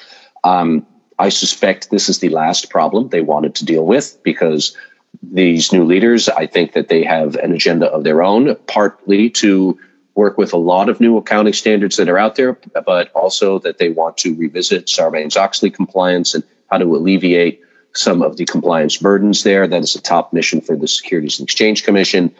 Um, 0.44 0.86
I 1.18 1.30
suspect 1.30 1.90
this 1.90 2.08
is 2.08 2.20
the 2.20 2.28
last 2.28 2.70
problem 2.70 3.08
they 3.08 3.22
wanted 3.22 3.54
to 3.56 3.64
deal 3.64 3.86
with 3.86 4.18
because 4.22 4.76
these 5.22 5.72
new 5.72 5.84
leaders, 5.84 6.28
I 6.28 6.46
think 6.46 6.72
that 6.74 6.88
they 6.88 7.02
have 7.04 7.36
an 7.36 7.52
agenda 7.52 7.86
of 7.86 8.04
their 8.04 8.22
own, 8.22 8.54
partly 8.66 9.30
to 9.30 9.78
work 10.14 10.38
with 10.38 10.52
a 10.52 10.58
lot 10.58 10.88
of 10.88 11.00
new 11.00 11.16
accounting 11.16 11.52
standards 11.52 11.96
that 11.96 12.08
are 12.08 12.18
out 12.18 12.36
there, 12.36 12.58
but 12.86 13.10
also 13.12 13.58
that 13.60 13.78
they 13.78 13.90
want 13.90 14.16
to 14.18 14.34
revisit 14.34 14.86
Sarbanes 14.86 15.36
Oxley 15.36 15.70
compliance 15.70 16.34
and 16.34 16.44
how 16.70 16.78
to 16.78 16.84
alleviate 16.84 17.60
some 17.96 18.22
of 18.22 18.36
the 18.36 18.44
compliance 18.44 18.96
burdens 18.96 19.42
there. 19.42 19.66
That 19.66 19.82
is 19.82 19.94
a 19.94 20.02
top 20.02 20.32
mission 20.32 20.60
for 20.60 20.76
the 20.76 20.88
Securities 20.88 21.38
and 21.38 21.46
Exchange 21.46 21.84
Commission. 21.84 22.34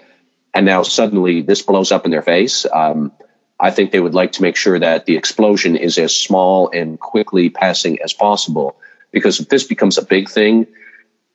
And 0.55 0.67
now 0.67 0.83
suddenly 0.83 1.43
this 1.43 1.63
blows 1.63 1.93
up 1.93 2.05
in 2.05 2.11
their 2.11 2.23
face. 2.23 2.67
Um, 2.73 3.13
I 3.59 3.71
think 3.71 3.91
they 3.91 4.01
would 4.01 4.15
like 4.15 4.33
to 4.33 4.43
make 4.43 4.57
sure 4.57 4.79
that 4.79 5.07
the 5.07 5.17
explosion 5.17 5.77
is 5.77 5.99
as 5.99 6.15
small 6.15 6.71
and 6.71 7.01
quickly 7.01 7.49
passing 7.49 7.99
as 8.03 8.13
possible. 8.13 8.77
Because 9.13 9.41
if 9.41 9.49
this 9.49 9.65
becomes 9.65 9.97
a 9.97 10.05
big 10.05 10.29
thing, 10.29 10.67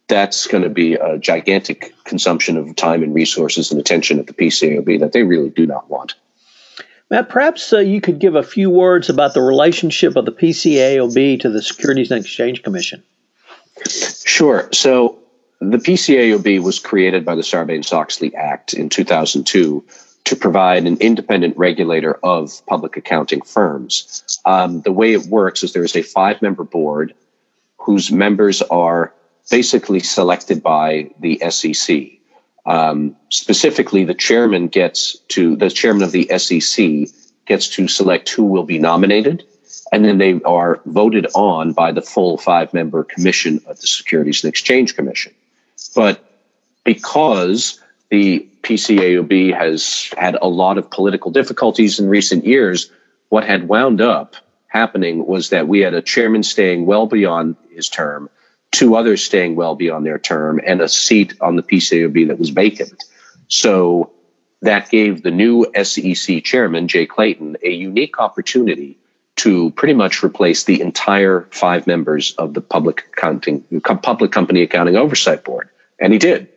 that's 0.07 0.45
going 0.45 0.63
to 0.63 0.69
be 0.69 0.95
a 0.95 1.17
gigantic 1.17 1.93
consumption 2.03 2.57
of 2.57 2.75
time 2.75 3.01
and 3.01 3.13
resources 3.13 3.71
and 3.71 3.79
attention 3.79 4.19
at 4.19 4.27
the 4.27 4.33
PCAOB 4.33 4.99
that 4.99 5.13
they 5.13 5.23
really 5.23 5.49
do 5.49 5.65
not 5.65 5.89
want. 5.89 6.15
Matt, 7.09 7.29
perhaps 7.29 7.73
uh, 7.73 7.79
you 7.79 8.01
could 8.01 8.19
give 8.19 8.35
a 8.35 8.43
few 8.43 8.69
words 8.69 9.09
about 9.09 9.33
the 9.33 9.41
relationship 9.41 10.15
of 10.15 10.25
the 10.25 10.31
PCAOB 10.31 11.39
to 11.41 11.49
the 11.49 11.61
Securities 11.61 12.11
and 12.11 12.23
Exchange 12.23 12.63
Commission. 12.63 13.03
Sure. 14.31 14.69
So 14.71 15.19
the 15.59 15.77
PCAOB 15.77 16.63
was 16.63 16.79
created 16.79 17.25
by 17.25 17.35
the 17.35 17.41
Sarbanes 17.41 17.91
Oxley 17.91 18.33
Act 18.33 18.73
in 18.73 18.87
2002 18.87 19.83
to 20.23 20.35
provide 20.37 20.87
an 20.87 20.95
independent 21.01 21.57
regulator 21.57 22.13
of 22.23 22.65
public 22.65 22.95
accounting 22.95 23.41
firms. 23.41 24.39
Um, 24.45 24.83
the 24.83 24.93
way 24.93 25.11
it 25.11 25.25
works 25.25 25.63
is 25.63 25.73
there 25.73 25.83
is 25.83 25.97
a 25.97 26.01
five 26.01 26.41
member 26.41 26.63
board 26.63 27.13
whose 27.75 28.09
members 28.09 28.61
are 28.61 29.13
basically 29.49 29.99
selected 29.99 30.63
by 30.63 31.11
the 31.19 31.37
SEC. 31.49 32.11
Um, 32.65 33.17
specifically, 33.31 34.05
the 34.05 34.13
chairman 34.13 34.69
gets 34.69 35.17
to 35.35 35.57
the 35.57 35.69
chairman 35.69 36.03
of 36.03 36.13
the 36.13 36.31
SEC 36.37 37.13
gets 37.47 37.67
to 37.67 37.89
select 37.89 38.29
who 38.29 38.45
will 38.45 38.63
be 38.63 38.79
nominated, 38.79 39.43
and 39.91 40.05
then 40.05 40.17
they 40.17 40.41
are 40.43 40.81
voted 40.85 41.27
on 41.35 41.73
by 41.73 41.91
the 41.91 42.01
full 42.01 42.37
five 42.37 42.73
member 42.73 43.03
commission 43.03 43.61
of 43.67 43.79
the 43.79 43.87
Securities 43.87 44.43
and 44.43 44.49
Exchange 44.49 44.95
Commission. 44.95 45.33
But 45.95 46.23
because 46.83 47.79
the 48.09 48.47
PCAOB 48.63 49.55
has 49.57 50.11
had 50.17 50.37
a 50.41 50.47
lot 50.47 50.77
of 50.77 50.89
political 50.89 51.31
difficulties 51.31 51.99
in 51.99 52.07
recent 52.07 52.45
years, 52.45 52.91
what 53.29 53.45
had 53.45 53.67
wound 53.67 54.01
up 54.01 54.35
happening 54.67 55.25
was 55.25 55.49
that 55.49 55.67
we 55.67 55.79
had 55.79 55.93
a 55.93 56.01
chairman 56.01 56.43
staying 56.43 56.85
well 56.85 57.07
beyond 57.07 57.55
his 57.71 57.89
term, 57.89 58.29
two 58.71 58.95
others 58.95 59.23
staying 59.23 59.55
well 59.55 59.75
beyond 59.75 60.05
their 60.05 60.19
term, 60.19 60.61
and 60.65 60.81
a 60.81 60.87
seat 60.87 61.33
on 61.41 61.55
the 61.55 61.63
PCAOB 61.63 62.27
that 62.27 62.39
was 62.39 62.49
vacant. 62.49 63.03
So 63.47 64.11
that 64.61 64.89
gave 64.89 65.23
the 65.23 65.31
new 65.31 65.65
SEC 65.83 66.43
chairman, 66.43 66.87
Jay 66.87 67.05
Clayton, 67.05 67.57
a 67.63 67.71
unique 67.71 68.19
opportunity 68.19 68.97
to 69.37 69.71
pretty 69.71 69.93
much 69.93 70.23
replace 70.23 70.65
the 70.65 70.81
entire 70.81 71.47
five 71.51 71.87
members 71.87 72.33
of 72.35 72.53
the 72.53 72.61
public 72.61 73.07
accounting 73.13 73.63
public 73.83 74.31
company 74.31 74.61
accounting 74.61 74.95
oversight 74.95 75.43
board. 75.43 75.69
And 75.99 76.13
he 76.13 76.19
did. 76.19 76.49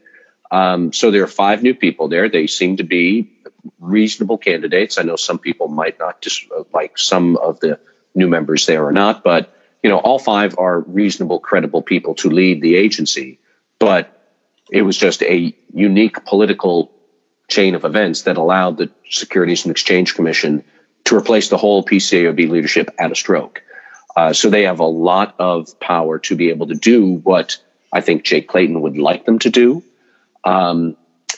Um, 0.50 0.92
so 0.92 1.10
there 1.10 1.22
are 1.22 1.28
five 1.28 1.62
new 1.62 1.74
people 1.74 2.08
there. 2.08 2.28
They 2.28 2.46
seem 2.46 2.76
to 2.76 2.84
be 2.84 3.30
reasonable 3.80 4.38
candidates. 4.38 4.98
I 4.98 5.02
know 5.02 5.16
some 5.16 5.38
people 5.38 5.68
might 5.68 5.98
not 5.98 6.20
just 6.20 6.44
like 6.72 6.98
some 6.98 7.37
of 7.37 7.60
the 7.60 7.78
new 8.14 8.28
members 8.28 8.66
there 8.66 8.87
or 8.87 8.92
not 8.92 9.24
but 9.24 9.56
you 9.82 9.90
know 9.90 9.98
all 9.98 10.18
five 10.18 10.56
are 10.58 10.80
reasonable 10.80 11.40
credible 11.40 11.82
people 11.82 12.14
to 12.16 12.30
lead 12.30 12.60
the 12.60 12.76
agency. 12.76 13.38
But 13.78 14.10
it 14.70 14.82
was 14.82 14.96
just 14.96 15.22
a 15.22 15.54
unique 15.72 16.24
political 16.24 16.92
chain 17.48 17.74
of 17.74 17.84
events 17.84 18.22
that 18.22 18.37
allowed 18.37 18.78
the 18.78 18.90
securities 19.08 19.64
and 19.64 19.70
exchange 19.70 20.14
commission 20.14 20.64
to 21.04 21.16
replace 21.16 21.48
the 21.48 21.56
whole 21.56 21.84
PCAOB 21.84 22.48
leadership 22.48 22.90
at 22.98 23.12
a 23.12 23.14
stroke. 23.14 23.62
Uh, 24.16 24.32
so 24.32 24.48
they 24.48 24.62
have 24.62 24.80
a 24.80 24.86
lot 24.86 25.34
of 25.38 25.78
power 25.80 26.18
to 26.20 26.36
be 26.36 26.48
able 26.50 26.68
to 26.68 26.74
do 26.74 27.16
what 27.16 27.58
I 27.92 28.00
think 28.00 28.24
Jay 28.24 28.40
Clayton 28.40 28.80
would 28.80 28.96
like 28.96 29.24
them 29.24 29.38
to 29.40 29.50
do. 29.50 29.82
Um, 30.44 30.96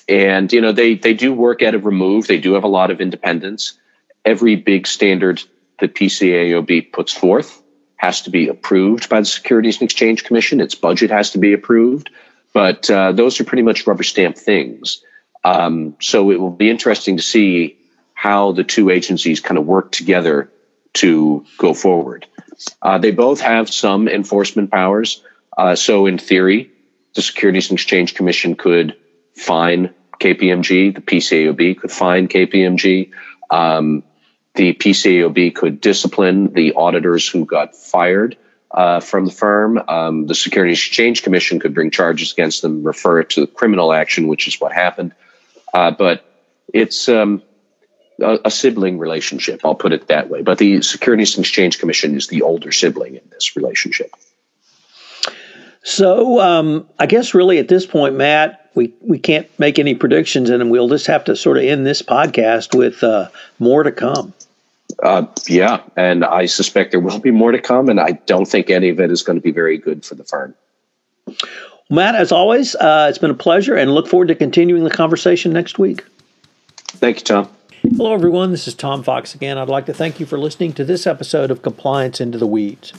and 0.09 0.53
you 0.53 0.61
know 0.61 0.73
they 0.73 0.95
they 0.95 1.15
do 1.15 1.33
work 1.33 1.63
at 1.63 1.75
a 1.75 1.79
remove. 1.79 2.27
They 2.27 2.39
do 2.39 2.53
have 2.53 2.65
a 2.65 2.69
lot 2.69 2.91
of 2.91 3.01
independence. 3.01 3.79
Every 4.25 4.57
big 4.57 4.87
standard 4.87 5.43
the 5.81 5.89
PCAOB 5.89 6.93
puts 6.93 7.13
forth 7.13 7.63
has 7.97 8.23
to 8.23 8.31
be 8.31 8.49
approved 8.49 9.09
by 9.09 9.21
the 9.21 9.27
Securities 9.27 9.77
and 9.77 9.85
Exchange 9.85 10.25
Commission. 10.25 10.61
Its 10.61 10.75
budget 10.75 11.11
has 11.11 11.31
to 11.31 11.39
be 11.39 11.53
approved. 11.53 12.11
But 12.53 12.89
uh, 12.91 13.13
those 13.13 13.41
are 13.41 13.45
pretty 13.45 13.63
much 13.63 13.87
rubber 13.87 14.03
stamp 14.03 14.37
things. 14.37 15.03
Um, 15.45 15.97
so 16.01 16.31
it 16.31 16.41
will 16.41 16.51
be 16.51 16.71
interesting 16.71 17.17
to 17.17 17.23
see 17.23 17.79
how 18.17 18.51
the 18.53 18.65
two 18.65 18.89
agencies 18.89 19.41
kind 19.41 19.59
of 19.59 19.67
work 19.67 19.93
together 19.93 20.51
to 20.95 21.45
go 21.59 21.75
forward. 21.75 22.27
Uh, 22.81 22.97
they 22.97 23.11
both 23.11 23.41
have 23.43 23.69
some 23.69 24.09
enforcement 24.09 24.71
powers. 24.71 25.23
Uh, 25.57 25.77
so, 25.77 26.07
in 26.07 26.17
theory, 26.17 26.71
the 27.15 27.21
Securities 27.21 27.69
and 27.69 27.79
Exchange 27.79 28.15
Commission 28.15 28.57
could 28.57 28.97
fine 29.35 29.95
KPMG, 30.19 30.95
the 30.95 31.03
PCAOB 31.03 31.79
could 31.79 31.93
fine 31.93 32.27
KPMG. 32.27 33.11
Um, 33.51 34.03
the 34.55 34.73
PCAOB 34.73 35.55
could 35.55 35.83
discipline 35.83 36.55
the 36.55 36.73
auditors 36.73 37.29
who 37.29 37.45
got 37.45 37.77
fired 37.77 38.39
uh, 38.71 39.01
from 39.01 39.27
the 39.27 39.33
firm. 39.33 39.79
Um, 39.89 40.27
the 40.27 40.35
Securities 40.35 40.79
Exchange 40.79 41.23
Commission 41.23 41.61
could 41.61 41.75
bring 41.75 41.91
charges 41.91 42.33
against 42.33 42.63
them, 42.63 42.83
refer 42.83 43.21
it 43.21 43.29
to 43.31 43.47
criminal 43.47 43.93
action, 43.93 44.27
which 44.27 44.49
is 44.49 44.59
what 44.59 44.73
happened. 44.73 45.15
Uh, 45.75 45.91
but 45.91 46.25
it's 46.73 47.11
um, 47.11 47.43
a, 48.21 48.39
a, 48.47 48.51
sibling 48.51 48.99
relationship. 48.99 49.61
I'll 49.65 49.75
put 49.75 49.93
it 49.93 50.09
that 50.09 50.29
way. 50.29 50.43
But 50.43 50.59
the 50.59 50.83
Securities 50.83 51.37
and 51.37 51.45
Exchange 51.45 51.79
Commission 51.79 52.15
is 52.17 52.29
the 52.29 52.43
older 52.43 52.73
sibling 52.73 53.15
in 53.15 53.23
this 53.31 53.57
relationship. 53.57 54.11
So 55.83 56.41
um, 56.41 56.89
I 56.99 57.07
guess 57.07 57.35
really 57.35 57.59
at 57.59 57.69
this 57.69 57.87
point, 57.87 58.17
Matt, 58.17 58.71
we, 58.75 58.93
we 59.01 59.19
can't 59.19 59.49
make 59.59 59.79
any 59.79 59.95
predictions, 59.95 60.51
and 60.51 60.71
we'll 60.71 60.89
just 60.89 61.07
have 61.07 61.25
to 61.25 61.37
sort 61.37 61.59
of 61.59 61.65
end 61.65 61.87
this 61.87 62.03
podcast 62.03 62.77
with 62.77 63.03
uh, 63.03 63.29
more 63.59 63.83
to 63.83 63.93
come. 63.93 64.35
Uh, 65.03 65.27
yeah, 65.47 65.83
and 65.97 66.25
I 66.25 66.47
suspect 66.47 66.91
there 66.91 67.01
will 67.01 67.19
be 67.19 67.31
more 67.31 67.53
to 67.53 67.61
come, 67.61 67.89
and 67.89 68.01
I 68.01 68.13
don't 68.27 68.47
think 68.47 68.71
any 68.71 68.89
of 68.89 69.01
it 69.01 69.11
is 69.11 69.23
going 69.23 69.37
to 69.37 69.43
be 69.43 69.51
very 69.51 69.79
good 69.79 70.05
for 70.05 70.15
the 70.15 70.25
firm. 70.25 70.55
Matt, 71.89 72.15
as 72.15 72.33
always, 72.33 72.75
uh, 72.75 73.07
it's 73.09 73.19
been 73.19 73.31
a 73.31 73.35
pleasure, 73.35 73.77
and 73.77 73.95
look 73.95 74.09
forward 74.09 74.29
to 74.29 74.35
continuing 74.35 74.85
the 74.85 74.91
conversation 74.91 75.53
next 75.53 75.79
week. 75.79 76.05
Thank 76.89 77.19
you, 77.19 77.25
Tom. 77.25 77.56
Hello, 77.95 78.13
everyone. 78.13 78.51
This 78.51 78.67
is 78.69 78.75
Tom 78.75 79.03
Fox 79.03 79.35
again. 79.35 79.57
I'd 79.57 79.69
like 79.69 79.87
to 79.87 79.95
thank 79.95 80.19
you 80.21 80.27
for 80.27 80.39
listening 80.39 80.73
to 80.75 80.85
this 80.85 81.07
episode 81.07 81.51
of 81.51 81.63
Compliance 81.63 82.21
Into 82.21 82.37
the 82.37 82.47
Weeds. 82.47 82.93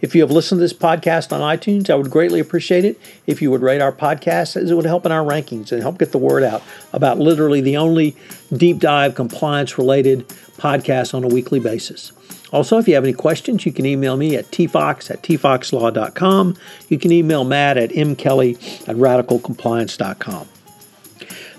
If 0.00 0.14
you 0.14 0.22
have 0.22 0.30
listened 0.30 0.58
to 0.58 0.62
this 0.62 0.72
podcast 0.72 1.32
on 1.32 1.40
iTunes, 1.40 1.90
I 1.90 1.96
would 1.96 2.10
greatly 2.10 2.40
appreciate 2.40 2.84
it 2.84 2.98
if 3.26 3.42
you 3.42 3.50
would 3.50 3.62
rate 3.62 3.82
our 3.82 3.92
podcast, 3.92 4.56
as 4.56 4.70
it 4.70 4.74
would 4.74 4.86
help 4.86 5.04
in 5.04 5.12
our 5.12 5.24
rankings 5.24 5.72
and 5.72 5.82
help 5.82 5.98
get 5.98 6.12
the 6.12 6.18
word 6.18 6.44
out 6.44 6.62
about 6.92 7.18
literally 7.18 7.60
the 7.60 7.76
only 7.76 8.16
deep 8.56 8.78
dive 8.78 9.14
compliance 9.14 9.76
related 9.76 10.26
podcast 10.56 11.14
on 11.14 11.24
a 11.24 11.28
weekly 11.28 11.60
basis. 11.60 12.12
Also, 12.52 12.78
if 12.78 12.86
you 12.86 12.94
have 12.94 13.04
any 13.04 13.12
questions, 13.12 13.66
you 13.66 13.72
can 13.72 13.84
email 13.84 14.16
me 14.16 14.36
at 14.36 14.46
tfox 14.46 15.10
at 15.10 15.22
tfoxlaw.com. 15.22 16.56
You 16.88 16.98
can 16.98 17.12
email 17.12 17.44
Matt 17.44 17.76
at 17.76 17.90
mkelly 17.90 18.54
at 18.88 18.96
radicalcompliance.com. 18.96 20.48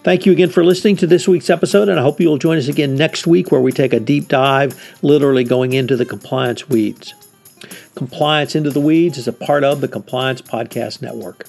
Thank 0.04 0.26
you 0.26 0.34
again 0.34 0.50
for 0.50 0.66
listening 0.66 0.98
to 0.98 1.08
this 1.08 1.30
week's 1.30 1.50
episode, 1.50 1.88
and 1.88 1.98
I 1.98 2.04
hope 2.04 2.20
you 2.20 2.28
will 2.28 2.38
join 2.38 2.58
us 2.58 2.68
again 2.68 2.96
next 2.96 3.26
week 3.26 3.54
where 3.54 3.62
we 3.62 3.72
take 3.72 3.94
a 3.94 4.02
deep 4.02 4.28
dive, 4.28 4.98
literally 5.02 5.46
going 5.46 5.72
into 5.72 5.96
the 5.96 6.06
compliance 6.06 6.68
weeds. 6.68 7.14
Compliance 7.96 8.54
Into 8.54 8.70
the 8.70 8.82
Weeds 8.82 9.18
is 9.18 9.30
a 9.30 9.34
part 9.34 9.64
of 9.64 9.80
the 9.80 9.88
Compliance 9.88 10.42
Podcast 10.42 11.02
Network. 11.02 11.48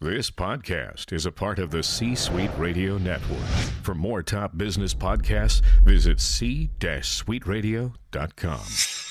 This 0.00 0.30
podcast 0.30 1.12
is 1.12 1.26
a 1.26 1.32
part 1.32 1.58
of 1.58 1.70
the 1.70 1.82
C 1.82 2.14
Suite 2.14 2.50
Radio 2.56 2.96
Network. 2.98 3.44
For 3.82 3.94
more 3.94 4.22
top 4.22 4.56
business 4.56 4.94
podcasts, 4.94 5.60
visit 5.84 6.18
c-suiteradio.com. 6.18 9.07